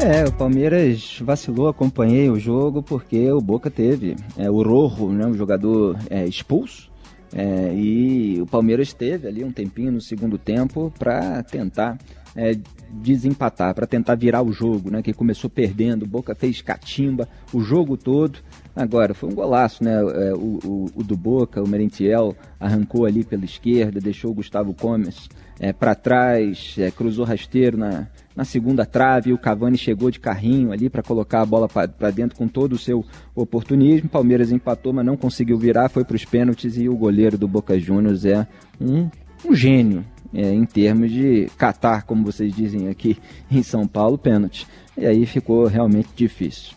É, 0.00 0.24
o 0.24 0.32
Palmeiras 0.32 1.18
vacilou, 1.20 1.66
acompanhei 1.66 2.30
o 2.30 2.38
jogo 2.38 2.80
porque 2.82 3.32
o 3.32 3.40
Boca 3.40 3.68
teve 3.68 4.14
é, 4.36 4.48
o 4.48 4.62
Rojo, 4.62 5.08
né, 5.08 5.26
o 5.26 5.34
jogador 5.34 5.98
é, 6.08 6.24
expulso, 6.24 6.87
é, 7.34 7.74
e 7.74 8.40
o 8.40 8.46
Palmeiras 8.46 8.92
teve 8.92 9.28
ali 9.28 9.44
um 9.44 9.52
tempinho 9.52 9.92
no 9.92 10.00
segundo 10.00 10.38
tempo 10.38 10.92
para 10.98 11.42
tentar 11.42 11.98
é, 12.34 12.56
desempatar, 12.90 13.74
para 13.74 13.86
tentar 13.86 14.14
virar 14.14 14.42
o 14.42 14.52
jogo, 14.52 14.90
né? 14.90 15.02
Que 15.02 15.12
começou 15.12 15.50
perdendo, 15.50 16.06
Boca 16.06 16.34
fez 16.34 16.62
catimba 16.62 17.28
o 17.52 17.60
jogo 17.60 17.96
todo. 17.96 18.38
Agora, 18.74 19.12
foi 19.12 19.28
um 19.28 19.34
golaço, 19.34 19.84
né? 19.84 19.94
É, 19.94 20.34
o, 20.34 20.58
o, 20.64 20.86
o 20.94 21.04
do 21.04 21.16
Boca, 21.16 21.62
o 21.62 21.68
Merentiel 21.68 22.34
arrancou 22.58 23.04
ali 23.04 23.24
pela 23.24 23.44
esquerda, 23.44 24.00
deixou 24.00 24.30
o 24.30 24.34
Gustavo 24.34 24.72
Gomes 24.72 25.28
é, 25.60 25.72
para 25.72 25.94
trás, 25.94 26.76
é, 26.78 26.90
cruzou 26.90 27.24
rasteiro 27.24 27.76
na, 27.76 28.06
na 28.38 28.44
segunda 28.44 28.86
trave, 28.86 29.32
o 29.32 29.36
Cavani 29.36 29.76
chegou 29.76 30.12
de 30.12 30.20
carrinho 30.20 30.70
ali 30.70 30.88
para 30.88 31.02
colocar 31.02 31.42
a 31.42 31.44
bola 31.44 31.68
para 31.68 32.10
dentro 32.12 32.38
com 32.38 32.46
todo 32.46 32.74
o 32.74 32.78
seu 32.78 33.04
oportunismo. 33.34 34.08
Palmeiras 34.08 34.52
empatou, 34.52 34.92
mas 34.92 35.04
não 35.04 35.16
conseguiu 35.16 35.58
virar, 35.58 35.88
foi 35.88 36.04
para 36.04 36.14
os 36.14 36.24
pênaltis 36.24 36.78
e 36.78 36.88
o 36.88 36.96
goleiro 36.96 37.36
do 37.36 37.48
Boca 37.48 37.76
Juniors 37.80 38.24
é 38.24 38.46
um, 38.80 39.10
um 39.44 39.52
gênio, 39.52 40.04
é, 40.32 40.52
em 40.52 40.64
termos 40.64 41.10
de 41.10 41.50
catar, 41.58 42.04
como 42.04 42.24
vocês 42.24 42.54
dizem 42.54 42.86
aqui 42.86 43.18
em 43.50 43.64
São 43.64 43.88
Paulo, 43.88 44.16
pênalti. 44.16 44.68
E 44.96 45.04
aí 45.04 45.26
ficou 45.26 45.66
realmente 45.66 46.10
difícil. 46.14 46.76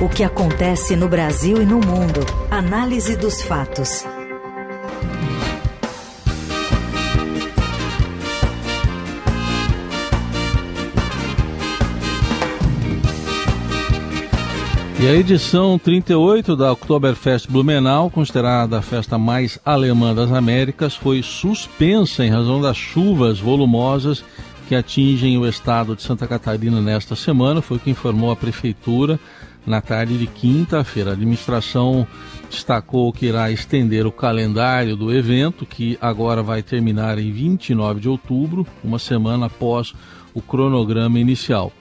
O 0.00 0.08
que 0.08 0.22
acontece 0.22 0.94
no 0.94 1.08
Brasil 1.08 1.60
e 1.60 1.66
no 1.66 1.80
mundo. 1.80 2.20
Análise 2.52 3.16
dos 3.16 3.42
fatos. 3.42 4.06
E 15.00 15.06
a 15.06 15.14
edição 15.14 15.78
38 15.78 16.56
da 16.56 16.72
Oktoberfest 16.72 17.48
Blumenau, 17.48 18.10
considerada 18.10 18.78
a 18.78 18.82
festa 18.82 19.16
mais 19.16 19.56
alemã 19.64 20.12
das 20.12 20.32
Américas, 20.32 20.96
foi 20.96 21.22
suspensa 21.22 22.24
em 22.24 22.30
razão 22.30 22.60
das 22.60 22.76
chuvas 22.76 23.38
volumosas 23.38 24.24
que 24.66 24.74
atingem 24.74 25.38
o 25.38 25.46
estado 25.46 25.94
de 25.94 26.02
Santa 26.02 26.26
Catarina 26.26 26.80
nesta 26.80 27.14
semana, 27.14 27.62
foi 27.62 27.76
o 27.76 27.80
que 27.80 27.90
informou 27.90 28.32
a 28.32 28.36
prefeitura 28.36 29.20
na 29.64 29.80
tarde 29.80 30.18
de 30.18 30.26
quinta-feira. 30.26 31.10
A 31.10 31.12
administração 31.12 32.04
destacou 32.50 33.12
que 33.12 33.26
irá 33.26 33.52
estender 33.52 34.04
o 34.04 34.10
calendário 34.10 34.96
do 34.96 35.14
evento, 35.14 35.64
que 35.64 35.96
agora 36.00 36.42
vai 36.42 36.60
terminar 36.60 37.20
em 37.20 37.30
29 37.30 38.00
de 38.00 38.08
outubro, 38.08 38.66
uma 38.82 38.98
semana 38.98 39.46
após 39.46 39.94
o 40.34 40.42
cronograma 40.42 41.20
inicial. 41.20 41.72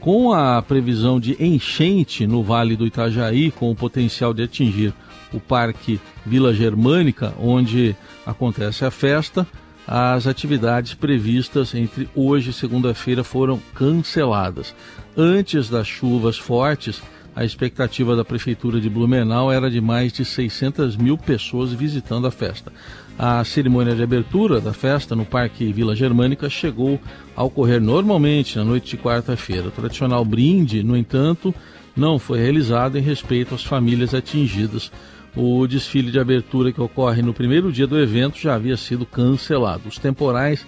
Com 0.00 0.32
a 0.32 0.62
previsão 0.62 1.18
de 1.18 1.36
enchente 1.42 2.26
no 2.26 2.42
Vale 2.42 2.76
do 2.76 2.86
Itajaí, 2.86 3.50
com 3.50 3.70
o 3.70 3.74
potencial 3.74 4.32
de 4.32 4.42
atingir 4.44 4.94
o 5.32 5.40
Parque 5.40 6.00
Vila 6.24 6.54
Germânica, 6.54 7.34
onde 7.38 7.96
acontece 8.24 8.84
a 8.84 8.90
festa, 8.90 9.46
as 9.86 10.26
atividades 10.26 10.94
previstas 10.94 11.74
entre 11.74 12.08
hoje 12.14 12.50
e 12.50 12.52
segunda-feira 12.52 13.24
foram 13.24 13.58
canceladas. 13.74 14.74
Antes 15.16 15.68
das 15.68 15.88
chuvas 15.88 16.38
fortes, 16.38 17.02
a 17.34 17.44
expectativa 17.44 18.14
da 18.14 18.24
Prefeitura 18.24 18.80
de 18.80 18.90
Blumenau 18.90 19.50
era 19.50 19.70
de 19.70 19.80
mais 19.80 20.12
de 20.12 20.24
600 20.24 20.96
mil 20.96 21.16
pessoas 21.16 21.72
visitando 21.72 22.26
a 22.26 22.30
festa. 22.30 22.72
A 23.18 23.42
cerimônia 23.42 23.96
de 23.96 24.02
abertura 24.02 24.60
da 24.60 24.72
festa 24.72 25.16
no 25.16 25.24
Parque 25.24 25.72
Vila 25.72 25.96
Germânica 25.96 26.48
chegou 26.48 27.00
a 27.34 27.42
ocorrer 27.42 27.80
normalmente 27.80 28.56
na 28.56 28.64
noite 28.64 28.96
de 28.96 29.02
quarta-feira. 29.02 29.66
O 29.66 29.72
tradicional 29.72 30.24
brinde, 30.24 30.84
no 30.84 30.96
entanto, 30.96 31.52
não 31.96 32.16
foi 32.16 32.38
realizado 32.38 32.96
em 32.96 33.00
respeito 33.02 33.56
às 33.56 33.64
famílias 33.64 34.14
atingidas. 34.14 34.92
O 35.34 35.66
desfile 35.66 36.12
de 36.12 36.20
abertura 36.20 36.70
que 36.70 36.80
ocorre 36.80 37.20
no 37.20 37.34
primeiro 37.34 37.72
dia 37.72 37.88
do 37.88 37.98
evento 37.98 38.38
já 38.38 38.54
havia 38.54 38.76
sido 38.76 39.04
cancelado. 39.04 39.88
Os 39.88 39.98
temporais 39.98 40.64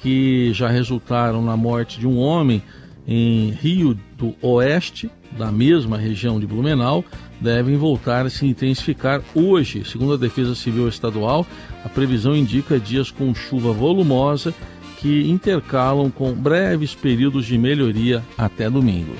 que 0.00 0.54
já 0.54 0.68
resultaram 0.68 1.44
na 1.44 1.54
morte 1.54 2.00
de 2.00 2.06
um 2.06 2.18
homem 2.18 2.62
em 3.06 3.50
Rio 3.50 3.94
do 4.16 4.34
Oeste, 4.40 5.10
da 5.36 5.52
mesma 5.52 5.98
região 5.98 6.40
de 6.40 6.46
Blumenau, 6.46 7.04
devem 7.40 7.76
voltar 7.76 8.26
a 8.26 8.30
se 8.30 8.46
intensificar 8.46 9.22
hoje. 9.34 9.84
Segundo 9.84 10.14
a 10.14 10.16
Defesa 10.16 10.54
Civil 10.54 10.88
Estadual, 10.88 11.46
a 11.84 11.88
previsão 11.88 12.36
indica 12.36 12.78
dias 12.78 13.10
com 13.10 13.34
chuva 13.34 13.72
volumosa 13.72 14.54
que 14.98 15.30
intercalam 15.30 16.10
com 16.10 16.32
breves 16.32 16.94
períodos 16.94 17.46
de 17.46 17.56
melhoria 17.56 18.22
até 18.36 18.68
domingo. 18.68 19.14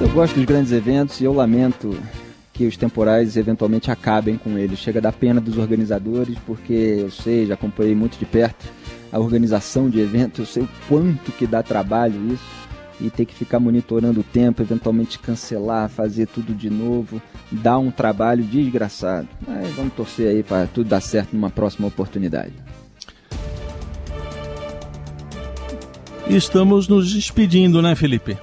Eu 0.00 0.08
gosto 0.08 0.34
dos 0.34 0.44
grandes 0.44 0.72
eventos 0.72 1.20
e 1.20 1.24
eu 1.24 1.32
lamento 1.32 1.98
que 2.52 2.66
os 2.66 2.76
temporais 2.76 3.36
eventualmente 3.36 3.90
acabem 3.90 4.38
com 4.38 4.56
eles. 4.58 4.78
Chega 4.78 5.00
da 5.00 5.12
pena 5.12 5.40
dos 5.40 5.58
organizadores, 5.58 6.38
porque 6.46 6.72
eu 7.00 7.10
sei, 7.10 7.46
já 7.46 7.54
acompanhei 7.54 7.94
muito 7.94 8.18
de 8.18 8.24
perto 8.24 8.66
a 9.12 9.18
organização 9.18 9.88
de 9.88 10.00
eventos, 10.00 10.38
eu 10.40 10.46
sei 10.46 10.62
o 10.62 10.68
quanto 10.88 11.30
que 11.32 11.46
dá 11.46 11.62
trabalho 11.62 12.32
isso 12.32 12.65
e 13.00 13.10
ter 13.10 13.24
que 13.24 13.34
ficar 13.34 13.60
monitorando 13.60 14.20
o 14.20 14.24
tempo, 14.24 14.62
eventualmente 14.62 15.18
cancelar, 15.18 15.88
fazer 15.88 16.26
tudo 16.26 16.54
de 16.54 16.70
novo, 16.70 17.20
dá 17.50 17.78
um 17.78 17.90
trabalho 17.90 18.44
desgraçado. 18.44 19.28
Mas 19.46 19.74
vamos 19.74 19.94
torcer 19.94 20.28
aí 20.28 20.42
para 20.42 20.66
tudo 20.66 20.88
dar 20.88 21.00
certo 21.00 21.34
numa 21.34 21.50
próxima 21.50 21.88
oportunidade. 21.88 22.52
Estamos 26.28 26.88
nos 26.88 27.12
despedindo, 27.12 27.80
né, 27.80 27.94
Felipe? 27.94 28.36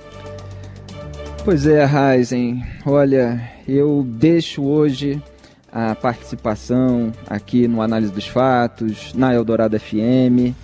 Pois 1.43 1.67
é, 1.67 1.83
Raizen. 1.83 2.63
Olha, 2.85 3.51
eu 3.67 4.05
deixo 4.07 4.63
hoje 4.63 5.21
a 5.69 5.93
participação 5.93 7.11
aqui 7.27 7.67
no 7.67 7.81
Análise 7.81 8.13
dos 8.13 8.27
Fatos, 8.27 9.13
na 9.13 9.33
Eldorado 9.33 9.77
FM, 9.77 10.55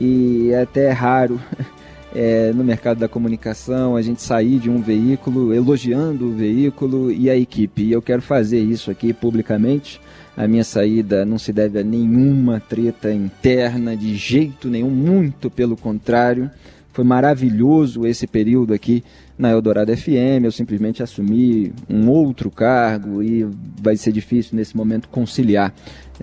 e 0.00 0.50
é 0.52 0.62
até 0.62 0.90
raro 0.90 1.38
é, 2.14 2.52
no 2.52 2.62
mercado 2.62 2.98
da 2.98 3.08
comunicação, 3.08 3.96
a 3.96 4.02
gente 4.02 4.20
sair 4.20 4.58
de 4.58 4.68
um 4.68 4.82
veículo 4.82 5.54
elogiando 5.54 6.26
o 6.26 6.32
veículo 6.32 7.10
e 7.10 7.30
a 7.30 7.36
equipe. 7.36 7.82
E 7.82 7.92
eu 7.92 8.02
quero 8.02 8.20
fazer 8.20 8.60
isso 8.60 8.90
aqui 8.90 9.12
publicamente. 9.12 10.00
A 10.36 10.46
minha 10.46 10.64
saída 10.64 11.24
não 11.24 11.38
se 11.38 11.52
deve 11.52 11.78
a 11.78 11.84
nenhuma 11.84 12.60
treta 12.60 13.12
interna, 13.12 13.96
de 13.96 14.14
jeito 14.14 14.68
nenhum, 14.68 14.90
muito 14.90 15.50
pelo 15.50 15.76
contrário. 15.76 16.50
Foi 16.92 17.04
maravilhoso 17.04 18.06
esse 18.06 18.26
período 18.26 18.74
aqui 18.74 19.02
na 19.38 19.50
Eldorado 19.50 19.94
FM. 19.96 20.44
Eu 20.44 20.52
simplesmente 20.52 21.02
assumi 21.02 21.72
um 21.88 22.08
outro 22.10 22.50
cargo 22.50 23.22
e 23.22 23.46
vai 23.80 23.96
ser 23.96 24.12
difícil 24.12 24.56
nesse 24.56 24.76
momento 24.76 25.08
conciliar. 25.08 25.72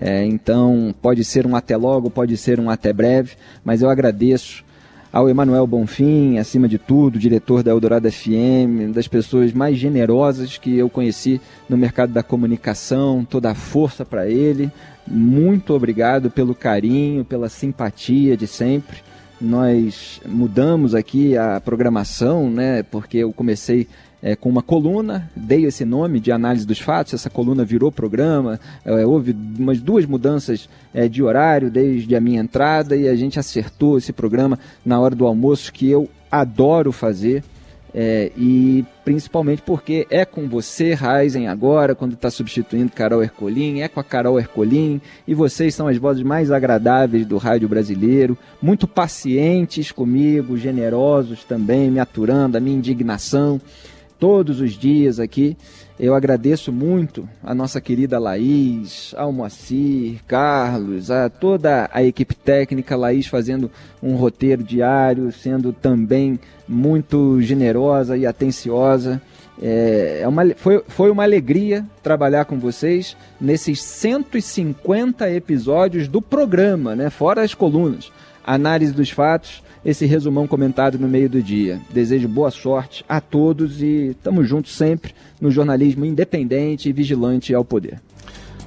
É, 0.00 0.24
então, 0.24 0.94
pode 1.02 1.24
ser 1.24 1.46
um 1.46 1.56
até 1.56 1.76
logo, 1.76 2.08
pode 2.10 2.36
ser 2.36 2.60
um 2.60 2.70
até 2.70 2.92
breve, 2.92 3.32
mas 3.64 3.82
eu 3.82 3.90
agradeço 3.90 4.64
ao 5.12 5.28
Emanuel 5.28 5.66
Bonfim, 5.66 6.38
acima 6.38 6.68
de 6.68 6.78
tudo, 6.78 7.18
diretor 7.18 7.62
da 7.62 7.70
Eldorado 7.70 8.10
FM, 8.10 8.92
das 8.94 9.08
pessoas 9.08 9.52
mais 9.52 9.76
generosas 9.76 10.56
que 10.56 10.76
eu 10.76 10.88
conheci 10.88 11.40
no 11.68 11.76
mercado 11.76 12.12
da 12.12 12.22
comunicação, 12.22 13.24
toda 13.24 13.50
a 13.50 13.54
força 13.54 14.04
para 14.04 14.28
ele. 14.28 14.70
Muito 15.06 15.74
obrigado 15.74 16.30
pelo 16.30 16.54
carinho, 16.54 17.24
pela 17.24 17.48
simpatia 17.48 18.36
de 18.36 18.46
sempre. 18.46 18.98
Nós 19.40 20.20
mudamos 20.26 20.94
aqui 20.94 21.36
a 21.36 21.60
programação, 21.60 22.48
né, 22.48 22.82
porque 22.84 23.18
eu 23.18 23.32
comecei 23.32 23.88
é, 24.22 24.36
com 24.36 24.48
uma 24.48 24.62
coluna, 24.62 25.30
dei 25.34 25.64
esse 25.64 25.84
nome 25.84 26.20
de 26.20 26.30
análise 26.30 26.66
dos 26.66 26.78
fatos, 26.78 27.14
essa 27.14 27.30
coluna 27.30 27.64
virou 27.64 27.90
programa, 27.90 28.60
é, 28.84 29.04
houve 29.06 29.34
umas 29.58 29.80
duas 29.80 30.04
mudanças 30.04 30.68
é, 30.92 31.08
de 31.08 31.22
horário 31.22 31.70
desde 31.70 32.14
a 32.14 32.20
minha 32.20 32.40
entrada 32.40 32.96
e 32.96 33.08
a 33.08 33.16
gente 33.16 33.38
acertou 33.38 33.96
esse 33.96 34.12
programa 34.12 34.58
na 34.84 35.00
hora 35.00 35.14
do 35.14 35.26
almoço 35.26 35.72
que 35.72 35.88
eu 35.88 36.08
adoro 36.30 36.92
fazer. 36.92 37.42
É, 37.92 38.30
e 38.36 38.84
principalmente 39.04 39.62
porque 39.62 40.06
é 40.10 40.24
com 40.24 40.48
você, 40.48 40.94
Raizen, 40.94 41.48
agora, 41.48 41.92
quando 41.92 42.12
está 42.12 42.30
substituindo 42.30 42.92
Carol 42.92 43.20
Ercolim, 43.20 43.80
é 43.80 43.88
com 43.88 43.98
a 43.98 44.04
Carol 44.04 44.38
Ercolim, 44.38 45.00
e 45.26 45.34
vocês 45.34 45.74
são 45.74 45.88
as 45.88 45.96
vozes 45.96 46.22
mais 46.22 46.52
agradáveis 46.52 47.26
do 47.26 47.36
rádio 47.36 47.68
brasileiro, 47.68 48.38
muito 48.62 48.86
pacientes 48.86 49.90
comigo, 49.90 50.56
generosos 50.56 51.42
também, 51.42 51.90
me 51.90 51.98
aturando 51.98 52.56
a 52.56 52.60
minha 52.60 52.76
indignação 52.76 53.60
todos 54.20 54.60
os 54.60 54.74
dias 54.74 55.18
aqui. 55.18 55.56
Eu 55.98 56.14
agradeço 56.14 56.72
muito 56.72 57.28
a 57.42 57.54
nossa 57.54 57.80
querida 57.80 58.18
Laís, 58.18 59.14
ao 59.16 59.32
Moacir, 59.32 60.20
Carlos, 60.26 61.10
a 61.10 61.28
toda 61.28 61.90
a 61.92 62.02
equipe 62.02 62.34
técnica, 62.34 62.96
Laís 62.96 63.26
fazendo 63.26 63.70
um 64.02 64.14
roteiro 64.14 64.62
diário, 64.62 65.32
sendo 65.32 65.72
também 65.72 66.38
muito 66.68 67.40
generosa 67.40 68.16
e 68.16 68.24
atenciosa. 68.24 69.20
É, 69.60 70.20
é 70.22 70.28
uma, 70.28 70.54
foi, 70.56 70.82
foi 70.88 71.10
uma 71.10 71.22
alegria 71.22 71.84
trabalhar 72.02 72.46
com 72.46 72.58
vocês 72.58 73.14
nesses 73.38 73.82
150 73.82 75.30
episódios 75.30 76.08
do 76.08 76.22
programa, 76.22 76.96
né? 76.96 77.10
fora 77.10 77.42
as 77.42 77.52
colunas. 77.52 78.10
Análise 78.54 78.92
dos 78.92 79.10
fatos 79.10 79.62
esse 79.84 80.04
resumão 80.06 80.46
comentado 80.46 80.98
no 80.98 81.08
meio 81.08 81.28
do 81.28 81.40
dia. 81.40 81.80
Desejo 81.88 82.26
boa 82.26 82.50
sorte 82.50 83.04
a 83.08 83.20
todos 83.20 83.80
e 83.80 84.08
estamos 84.10 84.48
juntos 84.48 84.72
sempre 84.72 85.14
no 85.40 85.52
jornalismo 85.52 86.04
independente 86.04 86.88
e 86.88 86.92
vigilante 86.92 87.54
ao 87.54 87.64
poder. 87.64 88.00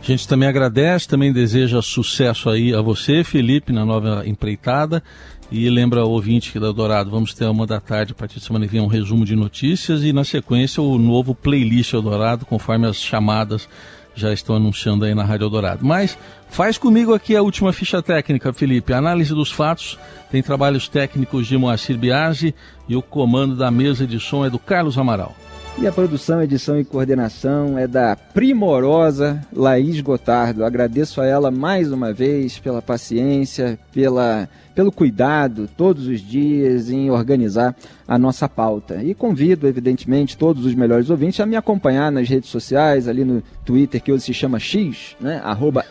A 0.02 0.06
gente 0.06 0.26
também 0.26 0.48
agradece, 0.48 1.08
também 1.08 1.34
deseja 1.34 1.82
sucesso 1.82 2.50
aí 2.50 2.74
a 2.74 2.82
você, 2.82 3.26
Felipe, 3.26 3.74
na 3.74 3.86
nova 3.86 4.24
empreitada. 4.26 5.04
E 5.52 5.70
lembra 5.70 6.00
ao 6.00 6.10
ouvinte 6.10 6.52
que 6.52 6.60
da 6.60 6.72
Dourado, 6.72 7.12
vamos 7.12 7.34
ter 7.34 7.46
uma 7.46 7.68
da 7.68 7.80
tarde, 7.80 8.14
a 8.14 8.16
partir 8.16 8.40
de 8.40 8.46
semana 8.46 8.66
que 8.66 8.72
vem, 8.72 8.82
um 8.82 8.88
resumo 8.88 9.24
de 9.24 9.36
notícias 9.36 10.02
e 10.02 10.12
na 10.12 10.24
sequência 10.24 10.82
o 10.82 10.98
novo 10.98 11.36
playlist 11.36 11.94
Eldorado, 11.94 12.46
conforme 12.46 12.88
as 12.88 12.98
chamadas 12.98 13.68
já 14.16 14.32
estão 14.32 14.56
anunciando 14.56 15.06
aí 15.06 15.16
na 15.16 15.24
Rádio 15.24 15.46
Eldorado. 15.46 15.86
Mas 15.86 16.18
faz 16.50 16.78
comigo 16.78 17.14
aqui 17.14 17.36
a 17.36 17.42
última 17.42 17.74
ficha 17.74 18.02
técnica, 18.02 18.54
Felipe. 18.54 18.94
Análise 18.94 19.34
dos 19.34 19.52
fatos 19.52 19.98
tem 20.32 20.42
trabalhos 20.42 20.88
técnicos 20.88 21.48
de 21.48 21.58
Moacir 21.58 21.98
Biasi 21.98 22.54
e 22.88 22.96
o 22.96 23.02
comando 23.02 23.56
da 23.56 23.70
mesa 23.70 24.06
de 24.06 24.20
som 24.20 24.46
é 24.46 24.50
do 24.50 24.60
Carlos 24.60 24.98
Amaral. 24.98 25.36
E 25.78 25.88
a 25.88 25.92
produção, 25.92 26.42
edição 26.42 26.80
e 26.80 26.86
coordenação 26.86 27.80
é 27.80 27.88
da 27.88 28.16
primorosa 28.16 29.42
Laís 29.52 30.00
Gotardo. 30.02 30.64
Agradeço 30.64 31.20
a 31.20 31.26
ela 31.26 31.50
mais 31.50 31.92
uma 31.92 32.14
vez 32.14 32.60
pela 32.60 32.82
paciência, 32.82 33.80
pela 33.92 34.48
pelo 34.74 34.92
cuidado 34.92 35.70
todos 35.78 36.08
os 36.08 36.20
dias 36.20 36.90
em 36.90 37.10
organizar 37.10 37.76
a 38.08 38.18
nossa 38.18 38.50
pauta. 38.50 39.02
E 39.04 39.14
convido, 39.14 39.68
evidentemente, 39.68 40.38
todos 40.38 40.66
os 40.66 40.76
melhores 40.76 41.10
ouvintes 41.10 41.40
a 41.40 41.46
me 41.46 41.56
acompanhar 41.56 42.12
nas 42.12 42.28
redes 42.28 42.50
sociais, 42.50 43.08
ali 43.08 43.24
no 43.24 43.42
Twitter, 43.64 44.02
que 44.02 44.12
hoje 44.12 44.26
se 44.26 44.34
chama 44.34 44.60
X, 44.60 45.16
né? 45.20 45.42
arroba 45.44 45.86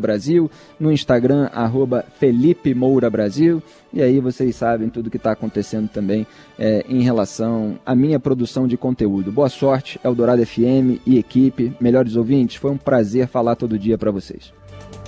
Brasil, 0.00 0.50
no 0.78 0.92
Instagram, 0.92 1.48
arroba 1.52 2.04
Felipe 2.18 2.74
Moura 2.74 3.10
Brasil. 3.10 3.62
E 3.92 4.00
aí 4.00 4.20
vocês 4.20 4.54
sabem 4.54 4.88
tudo 4.88 5.08
o 5.08 5.10
que 5.10 5.16
está 5.16 5.32
acontecendo 5.32 5.88
também 5.88 6.24
é, 6.56 6.84
em 6.88 7.02
relação 7.02 7.78
à 7.84 7.94
minha 7.94 8.20
produção 8.20 8.68
de 8.68 8.76
conteúdo 8.76 9.00
conteúdo. 9.00 9.32
Boa 9.32 9.48
sorte, 9.48 10.00
Eldorado 10.04 10.44
FM 10.44 11.00
e 11.06 11.18
equipe, 11.18 11.72
melhores 11.80 12.16
ouvintes. 12.16 12.56
Foi 12.56 12.70
um 12.70 12.76
prazer 12.76 13.26
falar 13.28 13.56
todo 13.56 13.78
dia 13.78 13.96
para 13.96 14.10
vocês. 14.10 14.52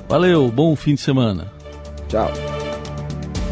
Valeu, 0.09 0.51
bom 0.51 0.75
fim 0.77 0.95
de 0.95 1.01
semana. 1.01 1.51
Tchau. 2.09 2.31